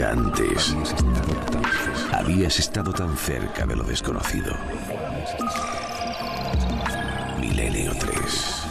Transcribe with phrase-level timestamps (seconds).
[0.00, 0.74] Nunca antes
[2.10, 4.56] habías estado tan cerca de lo desconocido.
[7.38, 8.62] Milenio 3.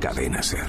[0.00, 0.66] Cadena Ser.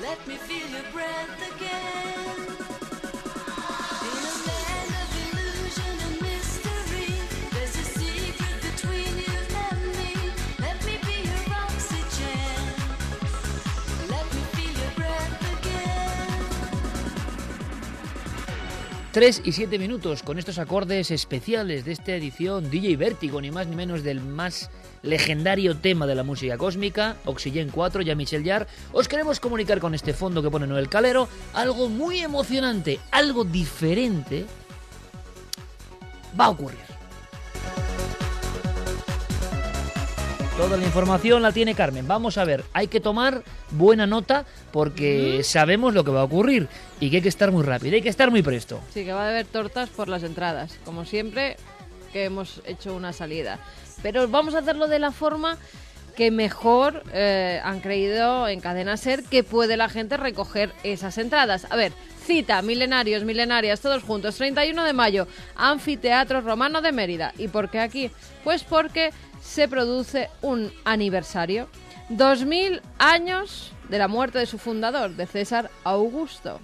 [0.00, 1.91] Let me feel your breath again.
[19.12, 23.66] 3 y 7 minutos con estos acordes especiales de esta edición DJ Vértigo, ni más
[23.66, 24.70] ni menos del más
[25.02, 28.68] legendario tema de la música cósmica, Oxygen 4, ya Michel Jarre.
[28.90, 34.46] Os queremos comunicar con este fondo que pone Noel Calero algo muy emocionante, algo diferente
[36.40, 36.91] va a ocurrir.
[40.56, 42.06] Toda la información la tiene Carmen.
[42.06, 46.68] Vamos a ver, hay que tomar buena nota porque sabemos lo que va a ocurrir
[47.00, 48.78] y que hay que estar muy rápido, hay que estar muy presto.
[48.92, 51.56] Sí, que va a haber tortas por las entradas, como siempre
[52.12, 53.60] que hemos hecho una salida.
[54.02, 55.56] Pero vamos a hacerlo de la forma
[56.16, 61.66] que mejor eh, han creído en Cadena Ser que puede la gente recoger esas entradas.
[61.70, 61.92] A ver,
[62.24, 67.32] cita, milenarios, milenarias, todos juntos, 31 de mayo, Anfiteatro Romano de Mérida.
[67.38, 68.10] ¿Y por qué aquí?
[68.44, 69.10] Pues porque
[69.40, 71.68] se produce un aniversario.
[72.08, 76.60] 2000 años de la muerte de su fundador, de César Augusto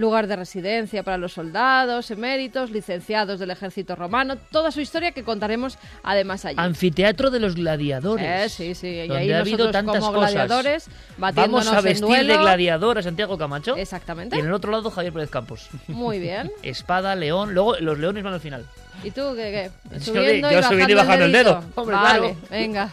[0.00, 5.22] lugar de residencia para los soldados, eméritos, licenciados del ejército romano, toda su historia que
[5.22, 6.56] contaremos además allí.
[6.58, 8.26] Anfiteatro de los gladiadores.
[8.26, 10.32] Eh, sí, sí, y ahí ha habido nosotros tantas como cosas.
[10.32, 12.32] gladiadores batiéndonos Vamos a en vestir duelo.
[12.32, 13.76] de gladiador a Santiago Camacho.
[13.76, 14.36] Exactamente.
[14.36, 15.68] Y en el otro lado Javier Pérez Campos.
[15.88, 16.50] Muy bien.
[16.62, 18.64] Espada, león, luego los leones van al final.
[19.04, 19.70] ¿Y tú qué?
[19.90, 20.00] qué?
[20.00, 21.50] Subiendo, y yo subiendo y bajando el dedito?
[21.50, 21.64] dedo.
[21.74, 22.36] Hombre, vale, claro.
[22.50, 22.90] venga.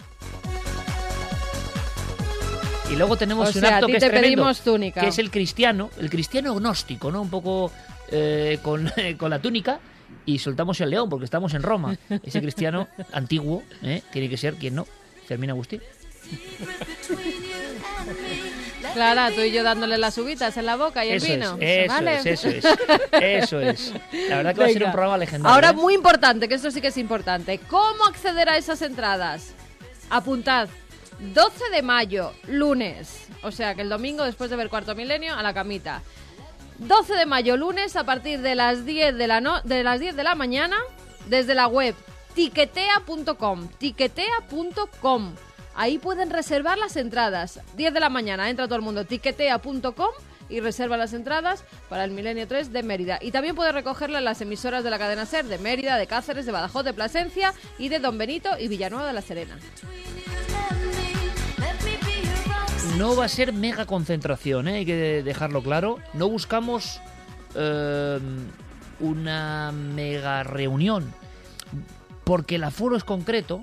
[2.92, 5.02] Y luego tenemos O un sea, acto que es te tremendo, pedimos túnica.
[5.02, 7.22] que es el cristiano, el cristiano gnóstico, ¿no?
[7.22, 7.72] Un poco
[8.12, 9.80] eh, con, con la túnica
[10.26, 11.98] y soltamos el león porque estamos en Roma.
[12.24, 14.02] Ese cristiano antiguo, ¿eh?
[14.12, 14.88] tiene que ser quien no,
[15.28, 15.82] Fermín Agustín.
[18.94, 21.58] Clara, tú y yo dándole las uvitas en la boca y el Eso vino.
[21.60, 22.16] es, eso ¿Vale?
[22.18, 22.66] es, eso es,
[23.22, 23.94] eso es.
[24.30, 25.54] La verdad que va a ser un programa legendario.
[25.54, 25.74] Ahora ¿eh?
[25.74, 27.60] muy importante, que esto sí que es importante.
[27.70, 29.52] ¿Cómo acceder a esas entradas?
[30.10, 30.70] Apuntad.
[31.20, 33.28] 12 de mayo, lunes.
[33.44, 36.02] O sea que el domingo después de ver Cuarto Milenio a la camita.
[36.80, 40.16] 12 de mayo, lunes, a partir de las 10 de la, no- de, las 10
[40.16, 40.78] de la mañana,
[41.28, 41.96] desde la web
[42.36, 43.68] tiquetea.com.
[43.80, 45.34] Tiquetea.com.
[45.76, 47.60] Ahí pueden reservar las entradas.
[47.76, 49.06] 10 de la mañana, entra todo el mundo.
[49.06, 50.10] Tiquetea.com
[50.50, 53.20] y reserva las entradas para el Milenio 3 de Mérida.
[53.22, 56.46] Y también puede recogerla en las emisoras de la cadena SER de Mérida, de Cáceres,
[56.46, 59.58] de Badajoz, de Plasencia y de Don Benito y Villanueva de la Serena.
[62.98, 64.78] No va a ser mega concentración, ¿eh?
[64.78, 66.00] hay que dejarlo claro.
[66.16, 67.00] No buscamos
[67.54, 68.20] eh,
[69.00, 71.14] una mega reunión,
[72.24, 73.62] porque el aforo es concreto,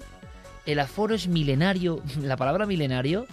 [0.66, 2.00] el aforo es milenario.
[2.22, 3.26] La palabra milenario,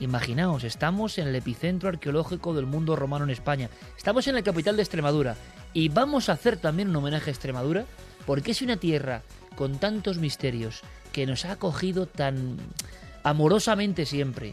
[0.00, 3.70] imaginaos, estamos en el epicentro arqueológico del mundo romano en España.
[3.96, 5.34] Estamos en la capital de Extremadura
[5.72, 7.86] y vamos a hacer también un homenaje a Extremadura,
[8.26, 9.22] porque es una tierra
[9.56, 12.58] con tantos misterios que nos ha acogido tan
[13.24, 14.52] amorosamente siempre.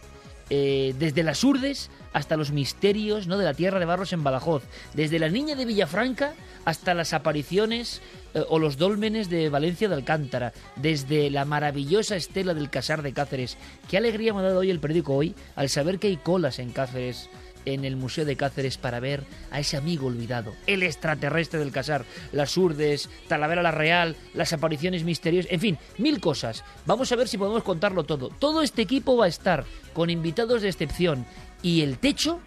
[0.50, 3.38] Eh, desde las urdes hasta los misterios ¿no?
[3.38, 4.64] de la tierra de Barros en Badajoz,
[4.94, 6.36] desde la niña de Villafranca
[6.66, 8.02] hasta las apariciones
[8.36, 13.14] eh, o los dólmenes de Valencia de Alcántara, desde la maravillosa estela del Casar de
[13.14, 13.58] Cáceres.
[13.90, 16.72] Qué alegría me ha dado hoy el periódico hoy al saber que hay colas en
[16.72, 17.28] Cáceres
[17.66, 22.06] en el Museo de Cáceres para ver a ese amigo olvidado, el extraterrestre del Casar,
[22.32, 26.64] las urdes, Talavera la Real, las apariciones misteriosas, en fin, mil cosas.
[26.86, 28.30] Vamos a ver si podemos contarlo todo.
[28.30, 31.26] Todo este equipo va a estar con invitados de excepción
[31.62, 32.40] y el techo,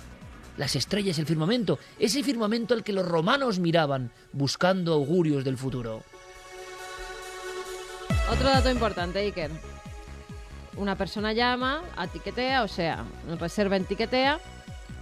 [0.57, 6.03] las estrellas, el firmamento, ese firmamento al que los romanos miraban buscando augurios del futuro.
[8.31, 9.51] Otro dato importante, Iker.
[10.77, 13.05] Una persona llama a Tiquetea, o sea,
[13.41, 14.39] reserva en Tiquetea,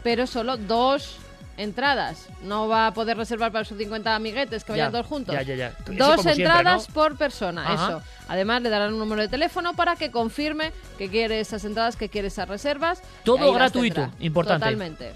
[0.07, 1.17] pero solo dos
[1.57, 2.29] entradas.
[2.45, 5.35] No va a poder reservar para sus 50 amiguetes que vayan Ya, todos juntos.
[5.35, 6.95] ya, ya, Dos siempre, entradas ¿no?
[6.95, 7.89] por persona, Ajá.
[7.89, 8.03] eso.
[8.29, 12.09] Además, le darán un número de teléfono para que confirme que quiere esas entradas, que
[12.09, 13.03] quiere esas reservas.
[13.25, 14.65] Todo gratuito, importante.
[14.65, 15.13] Totalmente.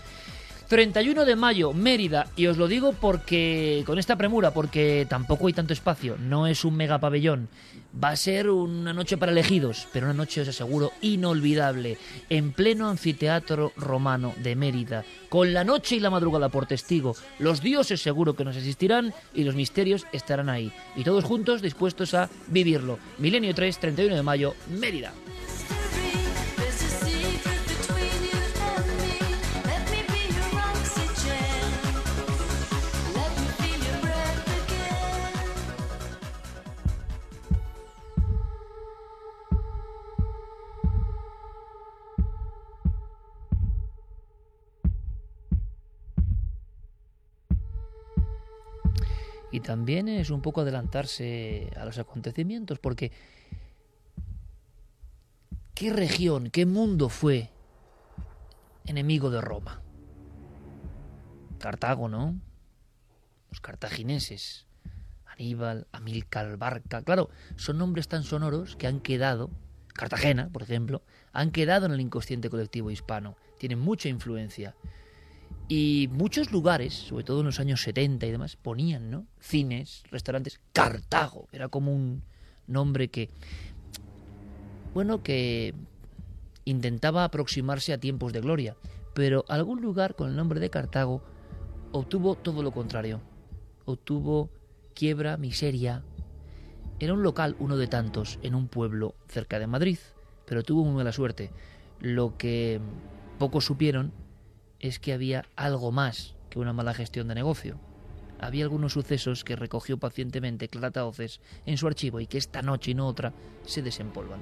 [0.70, 5.52] 31 de mayo, Mérida, y os lo digo porque con esta premura, porque tampoco hay
[5.52, 7.49] tanto espacio, no es un mega pabellón.
[7.93, 12.88] Va a ser una noche para elegidos, pero una noche, os aseguro, inolvidable, en pleno
[12.88, 17.17] anfiteatro romano de Mérida, con la noche y la madrugada por testigo.
[17.40, 20.72] Los dioses seguro que nos asistirán y los misterios estarán ahí.
[20.94, 23.00] Y todos juntos dispuestos a vivirlo.
[23.19, 25.12] Milenio 3, 31 de mayo, Mérida.
[49.70, 53.12] También es un poco adelantarse a los acontecimientos, porque
[55.75, 57.50] ¿qué región, qué mundo fue
[58.84, 59.81] enemigo de Roma?
[61.61, 62.34] Cartago, ¿no?
[63.50, 64.67] Los cartagineses.
[65.25, 67.02] Aníbal, Amílcar Barca.
[67.02, 69.50] Claro, son nombres tan sonoros que han quedado,
[69.94, 73.37] Cartagena, por ejemplo, han quedado en el inconsciente colectivo hispano.
[73.56, 74.75] Tienen mucha influencia.
[75.72, 79.28] Y muchos lugares, sobre todo en los años 70 y demás, ponían, ¿no?
[79.38, 81.46] Cines, restaurantes, Cartago.
[81.52, 82.25] Era como un
[82.67, 83.31] nombre que,
[84.94, 85.72] bueno, que
[86.64, 88.76] intentaba aproximarse a tiempos de gloria.
[89.14, 91.22] Pero algún lugar con el nombre de Cartago
[91.93, 93.20] obtuvo todo lo contrario.
[93.84, 94.50] Obtuvo
[94.93, 96.02] quiebra, miseria.
[96.99, 99.99] Era un local, uno de tantos, en un pueblo cerca de Madrid,
[100.46, 101.52] pero tuvo muy mala suerte.
[102.00, 102.81] Lo que
[103.38, 104.12] pocos supieron
[104.81, 107.79] es que había algo más que una mala gestión de negocio.
[108.38, 112.93] Había algunos sucesos que recogió pacientemente Clara Taoces en su archivo y que esta noche
[112.93, 113.32] y no otra
[113.65, 114.41] se desempolvan.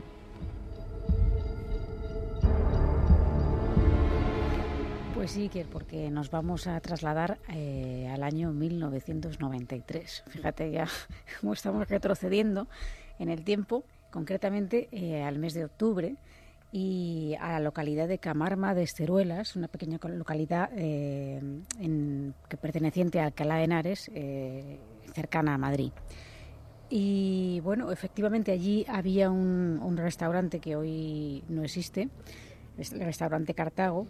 [5.14, 10.22] Pues sí, Iker, porque nos vamos a trasladar eh, al año 1993.
[10.28, 10.86] Fíjate ya
[11.40, 12.68] cómo estamos retrocediendo
[13.18, 16.14] en el tiempo, concretamente eh, al mes de octubre
[16.70, 21.40] y a la localidad de Camarma de Esteruelas, una pequeña localidad eh,
[22.48, 24.78] que perteneciente a Alcalá de Henares, eh,
[25.14, 25.92] cercana a Madrid.
[26.90, 32.08] Y bueno, efectivamente allí había un, restaurante que hoy no existe,
[32.76, 34.06] el restaurante Cartago,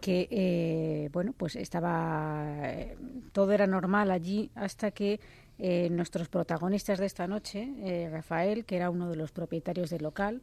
[0.00, 2.46] que eh, bueno, pues estaba
[3.32, 5.20] todo era normal allí hasta que
[5.90, 10.42] nuestros protagonistas de esta noche, Rafael, que era uno de los propietarios del local,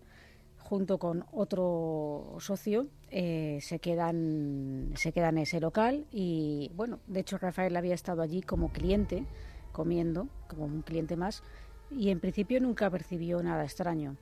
[0.70, 7.22] junto con otro socio, eh, se quedan se quedan en ese local y bueno, de
[7.22, 9.26] hecho Rafael había estado allí como cliente
[9.72, 11.42] comiendo, como un cliente más,
[11.90, 14.16] y en principio nunca percibió nada extraño.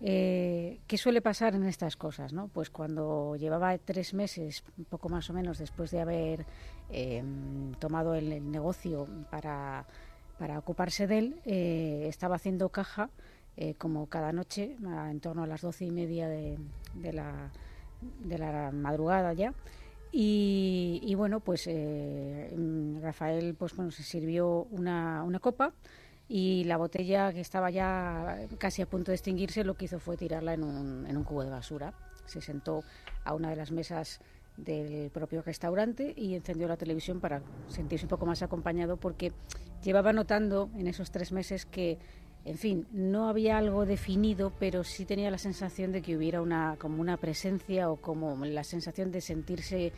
[0.00, 2.32] Eh, ¿Qué suele pasar en estas cosas?
[2.32, 2.48] ¿no?
[2.48, 6.46] Pues cuando llevaba tres meses, poco más o menos, después de haber
[6.90, 7.22] eh,
[7.78, 9.86] tomado el, el negocio para,
[10.38, 13.08] para ocuparse de él, eh, estaba haciendo caja
[13.56, 14.76] eh, como cada noche,
[15.10, 16.58] en torno a las doce y media de,
[16.94, 17.50] de la,
[18.24, 19.54] de la madrugada ya.
[20.12, 25.72] Y, y bueno, pues eh, mm, Rafael pues bueno, se sirvió una, una copa
[26.28, 30.16] y la botella que estaba ya casi a punto de extinguirse lo que hizo fue
[30.16, 31.94] tirarla en un, en un cubo de basura.
[32.26, 32.82] Se sentó
[33.24, 34.20] a una de las mesas
[34.56, 39.32] del propio restaurante y encendió la televisión para sentirse un poco más acompañado porque
[39.82, 41.98] llevaba notando en esos tres meses que,
[42.46, 46.76] en fin, no había algo definido, pero sí tenía la sensación de que hubiera una
[46.78, 49.92] como una presencia o como la sensación de sentirse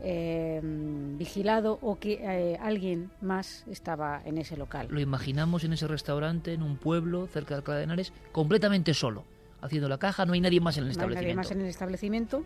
[0.00, 4.88] eh, vigilado o que eh, alguien más estaba en ese local.
[4.90, 9.24] Lo imaginamos en ese restaurante, en un pueblo cerca de Alcalá de Henares, completamente solo,
[9.62, 11.22] haciendo la caja, no hay nadie más en el no hay establecimiento.
[11.22, 12.44] nadie más en el establecimiento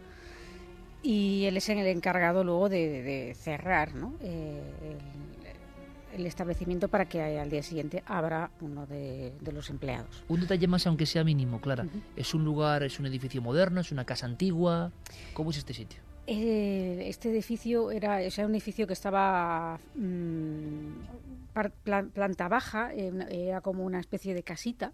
[1.02, 4.14] y él es el encargado luego de, de cerrar ¿no?
[4.20, 5.37] Eh, el,
[6.18, 10.24] el establecimiento para que al día siguiente abra uno de, de los empleados.
[10.28, 11.86] Un detalle más, aunque sea mínimo, Clara.
[12.16, 14.92] ¿Es un lugar, es un edificio moderno, es una casa antigua?
[15.34, 16.00] ¿Cómo es este sitio?
[16.26, 22.92] Eh, este edificio era, o sea, un edificio que estaba mm, par- plan- planta baja,
[22.94, 24.92] eh, era como una especie de casita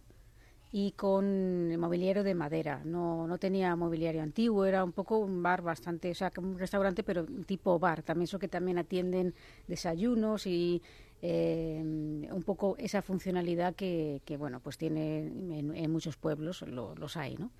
[0.71, 2.83] y con mobiliario de madera.
[2.85, 6.59] No, no tenía mobiliario antiguo, era un poco un bar bastante, o sea, como un
[6.59, 8.03] restaurante, pero tipo bar.
[8.03, 9.35] También eso que también atienden
[9.69, 10.83] desayunos y
[11.27, 17.37] eh, un poco esa funcionalidad que, bueno, pues tiene en, muchos pueblos, lo- los hay,
[17.39, 17.51] ¿no?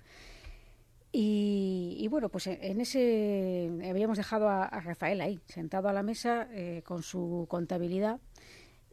[1.11, 6.83] Y, bueno, pues en- ese habíamos dejado a, Rafael ahí, sentado a la mesa eh,
[6.85, 8.19] con su contabilidad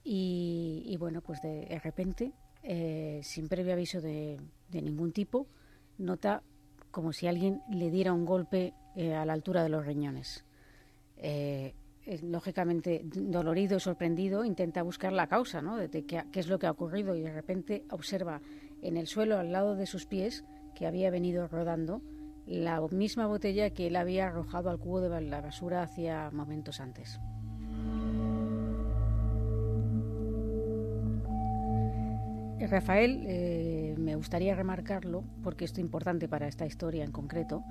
[0.04, 5.48] y, bueno, pues de, repente, eh, sin previo aviso de, de ningún tipo,
[5.98, 6.42] nota
[6.90, 10.46] como si alguien le diera un golpe eh, a la altura de los riñones.
[12.22, 15.76] Lógicamente dolorido y sorprendido, intenta buscar la causa ¿no?
[15.76, 18.40] de, qué, es lo que ha ocurrido y de repente observa
[18.82, 20.44] en el suelo al lado de sus pies
[20.74, 22.02] que había venido rodando
[22.44, 27.20] la misma botella que él había arrojado al cubo de la basura hacía momentos antes.
[32.72, 37.64] Rafael, eh, me gustaría remarcarlo, porque esto es importante para esta historia en concreto,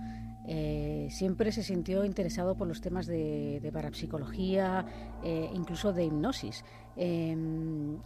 [0.47, 4.85] eh, siempre se sintió interesado por los temas de, de parapsicología,
[5.23, 6.63] eh, incluso de hipnosis.
[6.97, 7.37] Eh,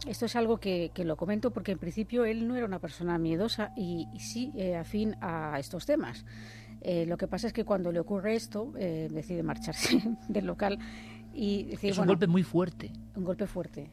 [0.06, 3.18] esto es algo que, que lo comento porque en principio él no era una persona
[3.18, 6.24] miedosa y, y sí eh, afín a estos temas.
[6.82, 10.78] Eh, lo que pasa es que cuando le ocurre esto, eh, decide marcharse del local
[11.32, 12.92] y decir, Es un bueno, golpe muy fuerte.
[13.16, 13.90] un golpe fuerte.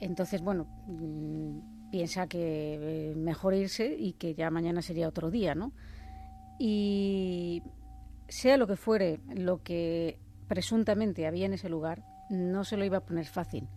[0.00, 5.72] Entonces, bueno, mm, piensa que mejor irse y que ya mañana sería otro día, ¿no?
[6.58, 7.62] Y
[8.28, 10.18] sea lo que fuere, lo que
[10.48, 13.68] presuntamente había en ese lugar, no se lo iba a poner fácil,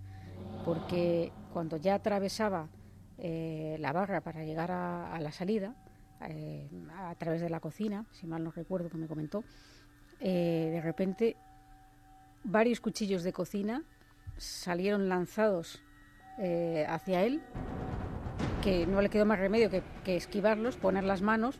[0.65, 2.69] porque cuando ya atravesaba
[3.17, 5.75] eh, la barra para llegar a, la salida,
[6.21, 9.43] eh, a través de la cocina, si mal no recuerdo que me comentó,
[10.19, 11.37] eh, de repente
[12.43, 13.83] varios cuchillos de cocina
[14.37, 15.81] salieron lanzados
[16.87, 17.41] hacia él,
[18.61, 21.59] que no le quedó más remedio que esquivarlos, poner las manos,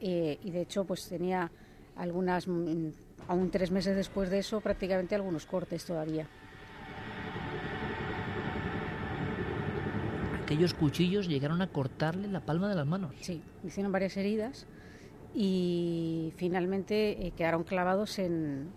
[0.00, 1.50] eh, y de hecho pues tenía
[1.96, 2.88] algunas, mm,
[3.28, 6.26] aún tres meses después de eso, prácticamente algunos cortes todavía.
[10.42, 13.14] Aquellos cuchillos llegaron a cortarle la palma de las manos.
[13.20, 14.66] Sí, hicieron varias heridas
[15.34, 18.68] y finalmente eh, quedaron clavados en,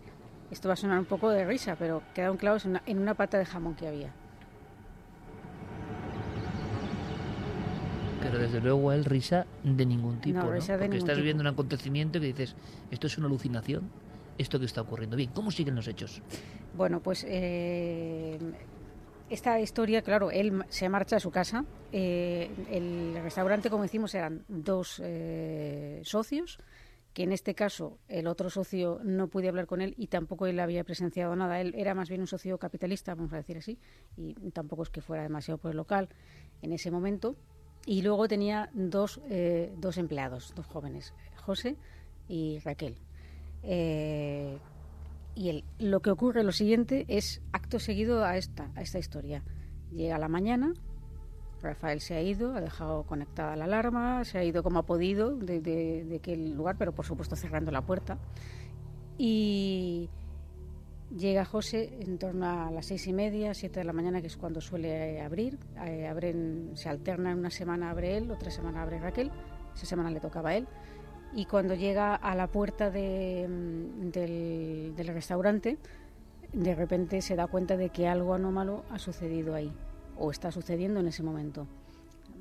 [0.49, 3.13] esto va a sonar un poco de risa, pero quedaron clavados en una, en una
[3.15, 4.13] pata de jamón que había.
[8.31, 10.51] Pero desde luego él risa de ningún tipo, No, ¿no?
[10.51, 11.17] risa de Porque estás tipo.
[11.21, 12.55] viviendo un acontecimiento que dices,
[12.91, 13.89] esto es una alucinación,
[14.37, 15.15] esto que está ocurriendo.
[15.17, 16.21] Bien, ¿cómo siguen los hechos?
[16.75, 18.37] Bueno, pues eh,
[19.29, 21.65] esta historia, claro, él se marcha a su casa.
[21.91, 26.59] Eh, el restaurante, como decimos, eran dos eh, socios,
[27.13, 30.59] que en este caso el otro socio no pude hablar con él y tampoco él
[30.59, 31.59] había presenciado nada.
[31.59, 33.79] Él era más bien un socio capitalista, vamos a decir así,
[34.17, 36.09] y tampoco es que fuera demasiado por el local
[36.61, 37.35] en ese momento.
[37.87, 41.77] Y luego tenía dos, eh, dos empleados, dos jóvenes, José
[42.27, 42.97] y Raquel.
[43.63, 44.57] Eh,
[45.35, 49.41] y el- lo que ocurre lo siguiente es acto seguido a esta, a esta historia.
[49.93, 50.73] Llega la mañana,
[51.61, 55.33] Rafael se ha ido, ha dejado conectada la alarma, se ha ido como ha podido
[55.35, 58.17] de, de- de aquel lugar, pero por supuesto cerrando la puerta.
[59.17, 60.09] Y
[61.15, 64.37] llega José en torno a las seis y media, siete de la mañana, que es
[64.37, 65.57] cuando suele abrir.
[65.85, 69.31] Eh, abren, se alternan una semana abre él, otra semana abre Raquel.
[69.75, 70.67] Esa semana le tocaba a él
[71.33, 75.77] y cuando llega a la puerta mm, del, del restaurante,
[76.53, 79.71] de repente se da cuenta de que algo anómalo ha sucedido ahí,
[80.17, 81.67] o está sucediendo en ese momento.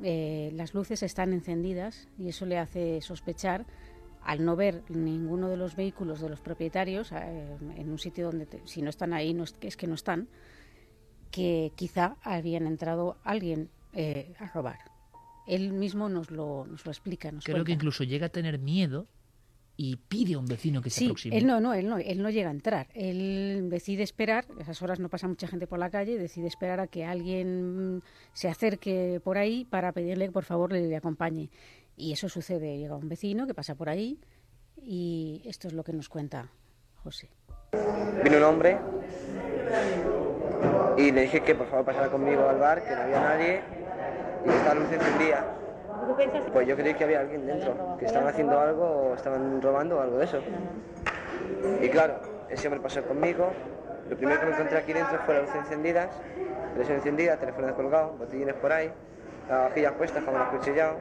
[0.02, 3.64] Eh, las luces están encendidas y eso le hace sospechar,
[4.26, 8.46] al no ver ninguno de los vehículos de los propietarios eh, en un sitio donde,
[8.46, 10.28] te- si no están ahí, no es, es que no están,
[11.30, 14.78] que quizá habían entrado alguien eh, a robar.
[15.46, 17.30] Él mismo nos lo, nos lo explica.
[17.30, 19.06] Nos Creo que incluso llega a tener miedo
[19.76, 21.36] y pide a un vecino que se Sí, aproxime.
[21.36, 22.88] él no, no, él no, él no llega a entrar.
[22.94, 26.80] Él decide esperar, a esas horas no pasa mucha gente por la calle, decide esperar
[26.80, 28.02] a que alguien
[28.32, 31.50] se acerque por ahí para pedirle que por favor le, le acompañe.
[31.96, 34.20] Y eso sucede, llega un vecino que pasa por ahí
[34.76, 36.50] y esto es lo que nos cuenta
[37.02, 37.30] José.
[38.22, 38.78] Vino un hombre
[40.98, 43.62] y le dije que por favor pasara conmigo al bar, que no había nadie
[44.44, 45.56] y que estaba luz encendida.
[46.52, 50.00] Pues yo creí que había alguien dentro, que estaban haciendo algo o estaban robando o
[50.00, 50.40] algo de eso.
[51.82, 53.50] Y claro, ese hombre pasó conmigo.
[54.08, 56.10] Lo primero que me encontré aquí dentro fue la luz encendida,
[56.68, 58.92] televisión encendida, teléfono descolgado, botellines por ahí,
[59.48, 60.98] la vajilla puesta, jamón acuchillado,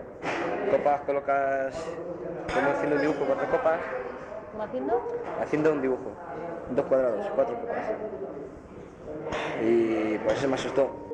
[0.71, 1.75] copas colocas
[2.53, 3.79] como haciendo un dibujo, cuatro copas,
[4.51, 5.01] ¿Cómo haciendo?
[5.41, 6.11] haciendo un dibujo,
[6.71, 7.91] dos cuadrados, cuatro copas.
[9.63, 11.05] Y pues eso me asustó.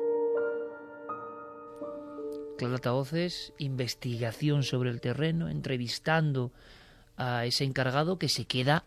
[2.58, 6.52] Clara Altavoces, investigación sobre el terreno, entrevistando
[7.16, 8.84] a ese encargado que se queda,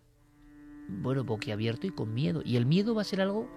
[0.87, 2.41] bueno, boquiabierto y con miedo.
[2.45, 3.49] Y el miedo va a ser algo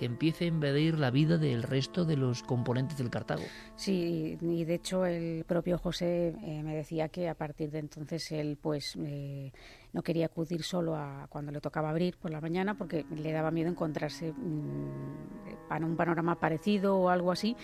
[0.00, 3.42] que empiece a invadir la vida del resto de los componentes del Cartago.
[3.76, 8.32] Sí, y de hecho el propio José eh, me decía que a partir de entonces
[8.32, 9.52] él pues eh,
[9.92, 13.50] no quería acudir solo a cuando le tocaba abrir por la mañana porque le daba
[13.50, 17.54] miedo encontrarse mm, para un panorama parecido o algo así.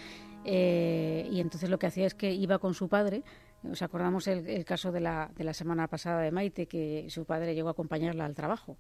[0.44, 3.24] Eh, y entonces lo que hacía es que iba con su padre.
[3.62, 7.24] Nos acordamos el, el caso de la, de la semana pasada de Maite, que su
[7.24, 8.76] padre llegó a acompañarla al trabajo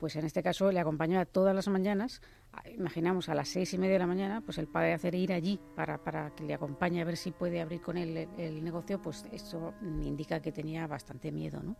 [0.00, 2.22] pues en este caso le acompañaba todas las mañanas,
[2.74, 5.60] imaginamos a las seis y media de la mañana, pues el padre hacer ir allí
[5.76, 9.26] para, para que le acompañe a ver si puede abrir con él el, negocio, pues
[9.30, 11.76] eso indica que tenía bastante miedo, ¿no?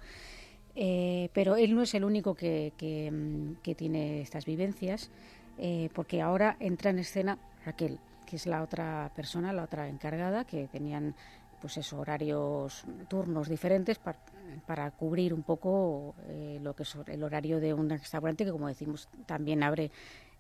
[0.77, 5.11] Eh, pero él no es el único que, que, mm, tiene estas vivencias,
[5.59, 10.45] eh, porque ahora entra en escena Raquel, que es la otra persona, la otra encargada,
[10.45, 11.17] que tenían
[11.61, 14.19] pues horarios, turnos diferentes par-
[14.67, 18.69] para cubrir un poco eh, lo que es el horario de un restaurante que, como
[18.69, 19.91] decimos, también abre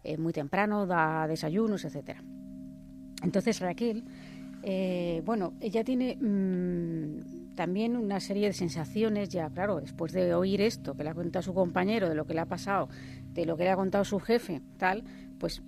[0.04, 2.22] eh, muy temprano, da desayunos, etcétera.
[3.22, 4.04] Entonces Raquel,
[4.62, 10.60] eh, bueno, ella tiene mm, también una serie de sensaciones, ya claro, después de oír
[10.60, 12.88] esto, que le ha contado su compañero, de lo que le ha pasado,
[13.32, 15.04] de lo que le ha contado su jefe, tal,
[15.38, 15.62] pues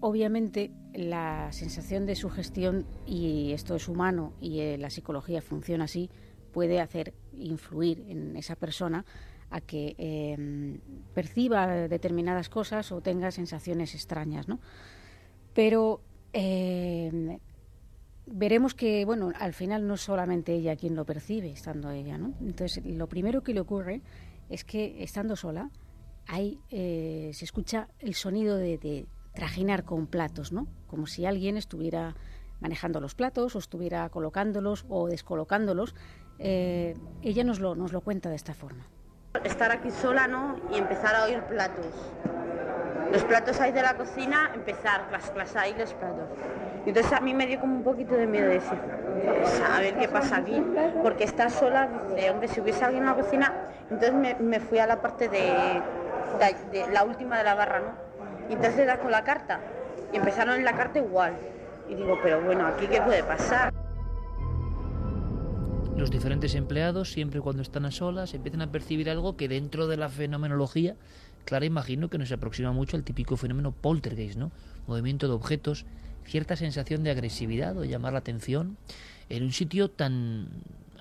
[0.00, 6.10] obviamente la sensación de sugestión, y esto es humano y la psicología funciona así,
[6.52, 9.04] puede hacer influir en esa persona
[9.50, 10.78] a que eh,
[11.14, 14.58] perciba determinadas cosas o tenga sensaciones extrañas, ¿no?
[15.54, 16.00] Pero
[16.32, 17.38] eh,
[18.26, 22.34] veremos que, bueno, al final no es solamente ella quien lo percibe, estando ella, ¿no?
[22.40, 24.02] Entonces, lo primero que le ocurre
[24.48, 25.70] es que, estando sola,
[26.26, 30.66] hay, eh, se escucha el sonido de, de trajinar con platos, ¿no?
[30.88, 32.16] Como si alguien estuviera
[32.60, 35.94] manejando los platos o estuviera colocándolos o descolocándolos.
[36.38, 38.84] Eh, ella nos lo, nos lo cuenta de esta forma.
[39.44, 40.56] estar aquí sola, ¿no?
[40.72, 41.86] Y empezar a oír platos.
[43.12, 46.28] Los platos ahí de la cocina, empezar, clas, clas, ahí los platos.
[46.84, 48.78] Entonces a mí me dio como un poquito de miedo decir,
[49.38, 50.62] pues, a ver qué pasa aquí.
[51.02, 53.52] Porque estar sola, dice, hombre, si hubiese alguien en la cocina,
[53.90, 55.82] entonces me, me fui a la parte de,
[56.92, 58.06] la última de la barra, ¿no?
[58.48, 59.60] Y entonces das con la carta.
[60.12, 61.34] Y empezaron en la carta igual.
[61.88, 63.72] Y digo, pero bueno, ¿aquí qué puede pasar?
[65.96, 69.96] Los diferentes empleados, siempre cuando están a solas, empiezan a percibir algo que dentro de
[69.96, 70.94] la fenomenología,
[71.46, 74.52] Clara imagino que nos aproxima mucho al típico fenómeno poltergeist, ¿no?
[74.86, 75.86] Movimiento de objetos,
[76.26, 78.76] cierta sensación de agresividad o llamar la atención
[79.30, 80.48] en un sitio tan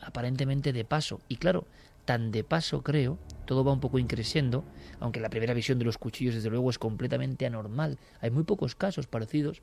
[0.01, 1.19] aparentemente de paso.
[1.27, 1.67] Y claro,
[2.05, 4.63] tan de paso creo, todo va un poco increciendo,
[5.01, 7.97] aunque la primera visión de los cuchillos desde luego es completamente anormal.
[8.21, 9.61] Hay muy pocos casos parecidos.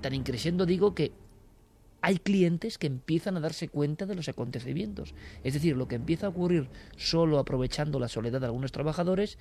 [0.00, 1.12] Tan increciendo digo que
[2.04, 5.14] hay clientes que empiezan a darse cuenta de los acontecimientos.
[5.42, 9.38] Es decir, lo que empieza a ocurrir solo aprovechando la soledad de algunos trabajadores,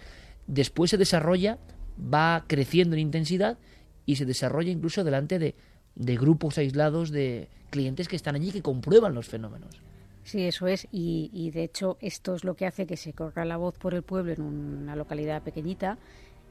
[0.48, 1.60] después se desarrolla,
[2.02, 3.58] va creciendo en intensidad
[4.06, 5.56] y se desarrolla incluso delante de,
[5.96, 9.82] de grupos aislados de clientes que están allí que comprueban los fenómenos.
[10.24, 10.88] Sí, eso es.
[10.90, 13.94] Y, y, de hecho esto es lo que hace que se corra la voz por
[13.94, 15.98] el pueblo en una localidad pequeñita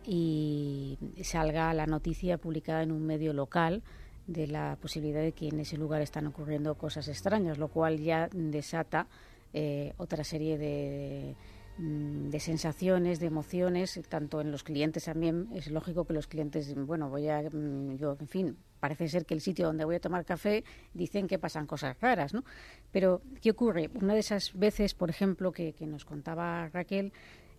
[0.04, 3.82] y salga la noticia publicada en un medio local
[4.26, 8.28] de la posibilidad de que en ese lugar están ocurriendo cosas extrañas, lo cual ya
[8.32, 9.06] desata
[9.52, 11.36] eh, otra serie de,
[11.78, 15.48] de sensaciones, de emociones, tanto en los clientes también.
[15.54, 19.40] Es lógico que los clientes, bueno, voy a, yo, en fin, parece ser que el
[19.40, 22.44] sitio donde voy a tomar café dicen que pasan cosas raras, ¿no?
[22.90, 23.90] Pero, ¿qué ocurre?
[24.00, 27.12] Una de esas veces, por ejemplo, que, que nos contaba Raquel,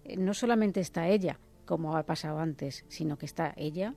[0.04, 3.96] eh, no solamente está ella, como ha pasado antes, sino que está ella,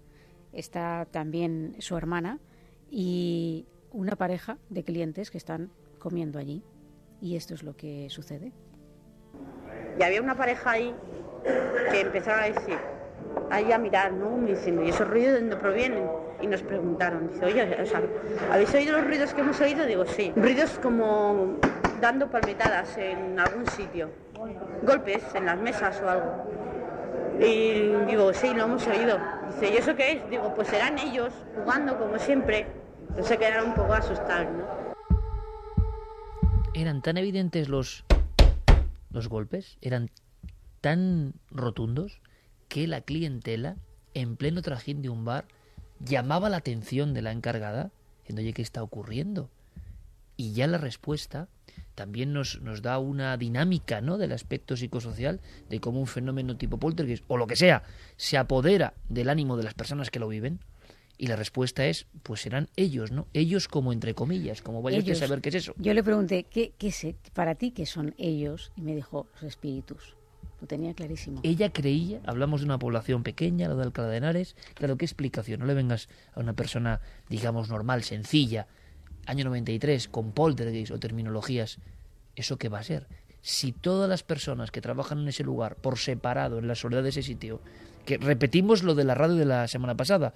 [0.52, 2.40] está también su hermana
[2.90, 6.62] y una pareja de clientes que están comiendo allí.
[7.20, 8.52] Y esto es lo que sucede.
[9.98, 10.94] Y había una pareja ahí
[11.90, 12.78] que empezaron a decir,
[13.50, 14.36] ahí a mirar, ¿no?
[14.36, 16.08] Me dicen, ¿y esos ruidos de dónde provienen?
[16.40, 18.02] Y nos preguntaron, dice, oye, o sea,
[18.52, 19.86] ¿habéis oído los ruidos que hemos oído?
[19.86, 20.32] Digo, sí.
[20.36, 21.56] Ruidos como
[22.00, 24.10] dando palmetadas en algún sitio,
[24.82, 26.44] golpes en las mesas o algo.
[27.40, 29.18] Y digo, sí, lo hemos oído.
[29.48, 30.30] Dice, ¿y eso qué es?
[30.30, 32.66] Digo, pues serán ellos jugando como siempre.
[33.08, 34.66] Entonces quedaron un poco asustados, ¿no?
[36.74, 38.04] Eran tan evidentes los,
[39.10, 40.10] los golpes, eran
[40.80, 42.20] tan rotundos,
[42.68, 43.76] que la clientela,
[44.14, 45.46] en pleno trajín de un bar,
[46.00, 49.50] llamaba la atención de la encargada, diciendo, oye, ¿qué está ocurriendo?
[50.36, 51.48] Y ya la respuesta
[51.96, 54.18] también nos, nos da una dinámica ¿no?
[54.18, 57.82] del aspecto psicosocial de cómo un fenómeno tipo poltergeist o lo que sea
[58.16, 60.60] se apodera del ánimo de las personas que lo viven
[61.18, 65.12] y la respuesta es pues serán ellos no ellos como entre comillas como vaya usted
[65.12, 65.74] a saber qué es eso.
[65.78, 69.42] Yo le pregunté ¿qué, qué es para ti qué son ellos y me dijo los
[69.42, 70.14] espíritus.
[70.60, 71.40] Lo tenía clarísimo.
[71.42, 75.60] Ella creía hablamos de una población pequeña lo de Alcalá de Henares claro qué explicación
[75.60, 78.66] no le vengas a una persona digamos normal sencilla
[79.26, 81.78] año 93 con poltergeist o terminologías,
[82.34, 83.06] ¿eso qué va a ser?
[83.42, 87.10] Si todas las personas que trabajan en ese lugar por separado, en la soledad de
[87.10, 87.60] ese sitio,
[88.04, 90.32] que repetimos lo de la radio de la semana pasada,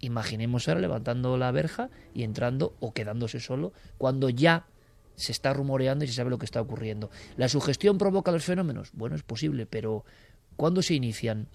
[0.00, 4.66] imaginemos ahora levantando la verja y entrando o quedándose solo cuando ya
[5.14, 7.10] se está rumoreando y se sabe lo que está ocurriendo.
[7.36, 8.90] ¿La sugestión provoca los fenómenos?
[8.94, 10.04] Bueno, es posible, pero
[10.60, 11.46] ¿Cuándo se inician?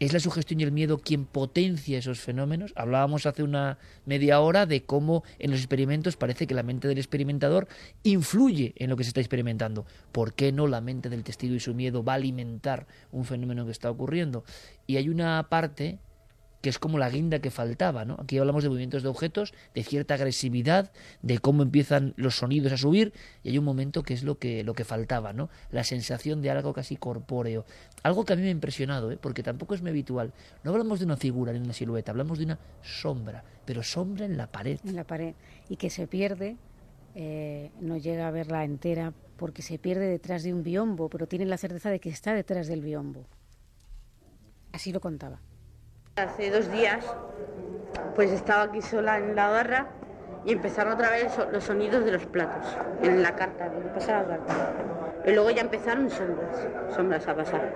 [0.00, 2.72] ¿Es la sugestión y el miedo quien potencia esos fenómenos?
[2.76, 6.98] Hablábamos hace una media hora de cómo en los experimentos parece que la mente del
[6.98, 7.66] experimentador
[8.04, 9.86] influye en lo que se está experimentando.
[10.12, 13.64] ¿Por qué no la mente del testigo y su miedo va a alimentar un fenómeno
[13.64, 14.44] que está ocurriendo?
[14.86, 15.98] Y hay una parte
[16.60, 18.16] que es como la guinda que faltaba, ¿no?
[18.20, 20.90] Aquí hablamos de movimientos de objetos, de cierta agresividad,
[21.22, 24.64] de cómo empiezan los sonidos a subir, y hay un momento que es lo que,
[24.64, 25.48] lo que faltaba, ¿no?
[25.70, 27.64] La sensación de algo casi corpóreo.
[28.02, 29.18] Algo que a mí me ha impresionado, ¿eh?
[29.20, 30.32] porque tampoco es muy habitual.
[30.64, 34.36] No hablamos de una figura ni una silueta, hablamos de una sombra, pero sombra en
[34.36, 34.78] la pared.
[34.84, 35.34] En la pared.
[35.68, 36.56] Y que se pierde,
[37.14, 41.46] eh, no llega a verla entera, porque se pierde detrás de un biombo, pero tiene
[41.46, 43.26] la certeza de que está detrás del biombo.
[44.72, 45.40] Así lo contaba.
[46.18, 47.04] Hace dos días,
[48.16, 49.86] pues estaba aquí sola en la barra
[50.44, 52.66] y empezaron otra vez los sonidos de los platos
[53.02, 54.72] en la carta, donde pasa la carta.
[55.24, 57.72] Y luego ya empezaron sombras, sombras a pasar.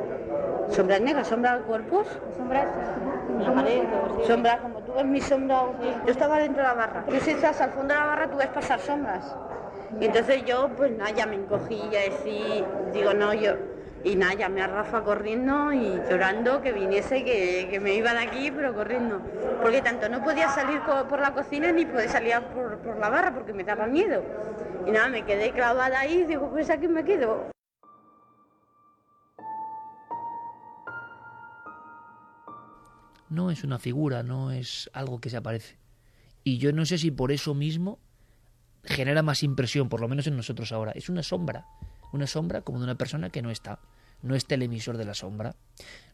[0.70, 2.66] Sombras negras, sombras de cuerpos, sombras
[4.26, 5.62] sombras como tú ves mi sombra.
[6.05, 7.05] Yo estaba dentro de la barra.
[7.07, 9.37] Tú si estás al fondo de la barra, tú ves pasar sombras.
[10.00, 13.55] Y entonces yo, pues nada, ya me encogí ya decí, digo, no, yo.
[14.04, 18.20] Y nada, llamé a Rafa corriendo y llorando que viniese, que, que me iba de
[18.20, 19.20] aquí, pero corriendo.
[19.62, 23.32] Porque tanto no podía salir por la cocina ni podía salir por, por la barra
[23.32, 24.22] porque me daba miedo.
[24.86, 27.52] Y nada, me quedé clavada ahí y digo, pues aquí me quedo.
[33.32, 35.78] no es una figura, no es algo que se aparece.
[36.44, 37.98] Y yo no sé si por eso mismo
[38.84, 40.92] genera más impresión, por lo menos en nosotros ahora.
[40.92, 41.66] Es una sombra,
[42.12, 43.80] una sombra como de una persona que no está,
[44.22, 45.54] no está el emisor de la sombra.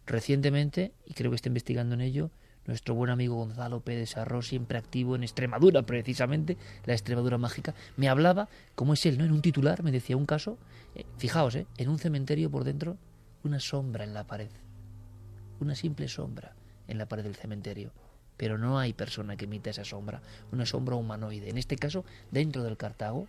[0.06, 2.30] Recientemente, y creo que está investigando en ello,
[2.66, 8.08] nuestro buen amigo Gonzalo Pérez Arroz, siempre activo en Extremadura, precisamente, la Extremadura mágica, me
[8.08, 9.24] hablaba, como es él, ¿no?
[9.24, 10.58] En un titular me decía un caso,
[10.94, 11.66] eh, fijaos, ¿eh?
[11.78, 12.98] en un cementerio por dentro,
[13.42, 14.50] una sombra en la pared,
[15.60, 16.54] una simple sombra
[16.88, 17.92] en la pared del cementerio.
[18.36, 21.50] Pero no hay persona que emita esa sombra, una sombra humanoide.
[21.50, 23.26] En este caso, dentro del Cartago.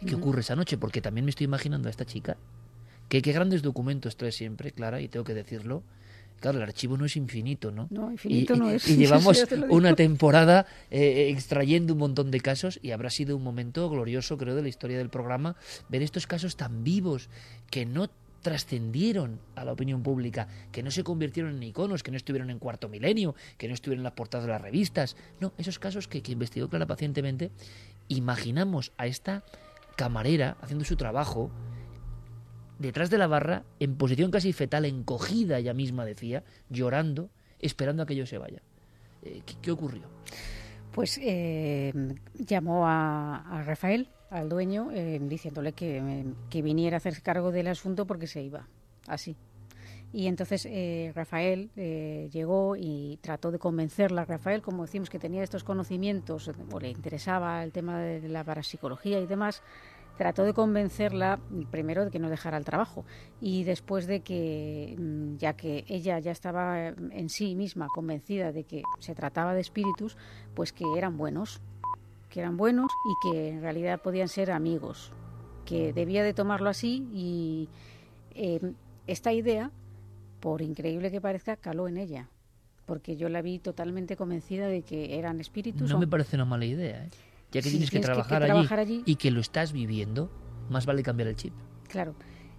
[0.00, 0.78] ¿Y ¿Qué ocurre esa noche?
[0.78, 2.38] Porque también me estoy imaginando a esta chica,
[3.10, 5.82] que qué grandes documentos trae siempre, Clara, y tengo que decirlo.
[6.38, 7.88] Claro, el archivo no es infinito, ¿no?
[7.90, 8.88] No, infinito y, no y- es.
[8.88, 13.42] Y llevamos te una temporada eh, extrayendo un montón de casos y habrá sido un
[13.42, 15.56] momento glorioso, creo, de la historia del programa,
[15.88, 17.28] ver estos casos tan vivos
[17.68, 18.08] que no
[18.42, 22.58] trascendieron a la opinión pública, que no se convirtieron en iconos, que no estuvieron en
[22.58, 25.16] cuarto milenio, que no estuvieron en las portadas de las revistas.
[25.40, 27.50] No, esos casos que, que investigó Clara pacientemente,
[28.08, 29.42] imaginamos a esta
[29.96, 31.50] camarera haciendo su trabajo
[32.80, 37.28] detrás de la barra, en posición casi fetal, encogida ella misma decía, llorando,
[37.60, 38.62] esperando a que yo se vaya.
[39.22, 40.04] Eh, ¿qué, qué ocurrió?
[40.90, 41.92] Pues eh,
[42.34, 47.68] llamó a, a Rafael, al dueño, eh, diciéndole que, que viniera a hacerse cargo del
[47.68, 48.66] asunto porque se iba,
[49.06, 49.36] así.
[50.12, 50.66] Y entonces
[51.14, 54.24] Rafael llegó y trató de convencerla.
[54.24, 59.20] Rafael, como decimos, que tenía estos conocimientos, o le interesaba el tema de la parapsicología
[59.20, 59.62] y demás,
[60.20, 63.06] trató de convencerla primero de que no dejara el trabajo
[63.40, 68.52] y después de que, mm, ya que ella ya estaba eh, en sí misma convencida
[68.52, 70.18] de que se trataba de espíritus,
[70.52, 71.62] pues que eran buenos,
[72.28, 75.10] que eran buenos y que en realidad podían ser amigos,
[75.64, 77.70] que debía de tomarlo así y
[78.34, 78.60] eh,
[79.06, 79.70] esta idea,
[80.40, 82.28] por increíble que parezca, caló en ella,
[82.84, 85.88] porque yo la vi totalmente convencida de que eran espíritus.
[85.88, 87.08] No o- me parece una mala idea, ¿eh?
[87.52, 89.02] Ya que tienes que trabajar, trabajar allí, allí.
[89.06, 90.30] y que lo estás viviendo,
[90.68, 91.52] más vale cambiar el chip.
[91.88, 92.14] Claro.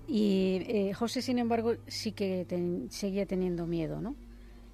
[0.07, 4.15] Y eh, José, sin embargo, sí que ten- seguía teniendo miedo, ¿no?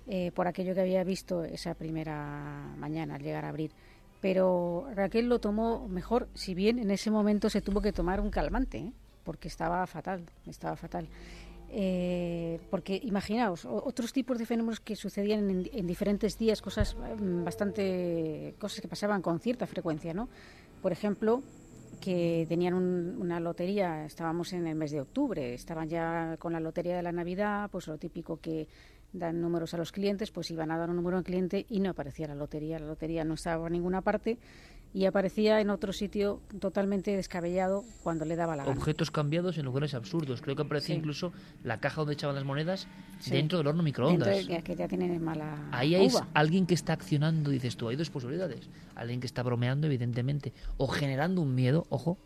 [0.08, 3.72] Eh, por aquello que había visto esa primera mañana al llegar a abrir.
[4.22, 8.32] Pero Raquel lo tomó mejor, si bien en ese momento se tuvo que tomar un
[8.32, 8.94] calmante, ¿eh?
[9.24, 11.08] porque estaba fatal, estaba fatal.
[11.70, 17.44] Eh, porque imaginaos, otros tipos de fenómenos que sucedían en, en diferentes días, cosas mm,
[17.44, 20.30] bastante, cosas que pasaban con cierta frecuencia, ¿no?
[20.82, 21.44] Por ejemplo,
[22.00, 26.60] que tenían un- una lotería, estábamos en el mes de octubre, estaban ya con la
[26.60, 28.68] lotería de la Navidad, pues lo típico que
[29.14, 31.90] dan números a los clientes, pues iban a dar un número al cliente y no
[31.90, 34.38] aparecía la lotería, la lotería no estaba por ninguna parte
[34.94, 38.76] y aparecía en otro sitio totalmente descabellado cuando le daba la gana.
[38.78, 40.42] Objetos cambiados en lugares absurdos.
[40.42, 41.00] Creo que aparecía Sí.
[41.00, 42.88] incluso la caja donde echaban las monedas
[43.20, 43.32] Sí.
[43.32, 44.48] dentro del horno Dentro microondas.
[44.48, 46.28] de- que, que ya tienen mala Ahí hay uva.
[46.34, 48.70] alguien que está accionando, dices tú, hay dos posibilidades.
[48.96, 52.18] Alguien que está bromeando, evidentemente, o generando un miedo, ojo,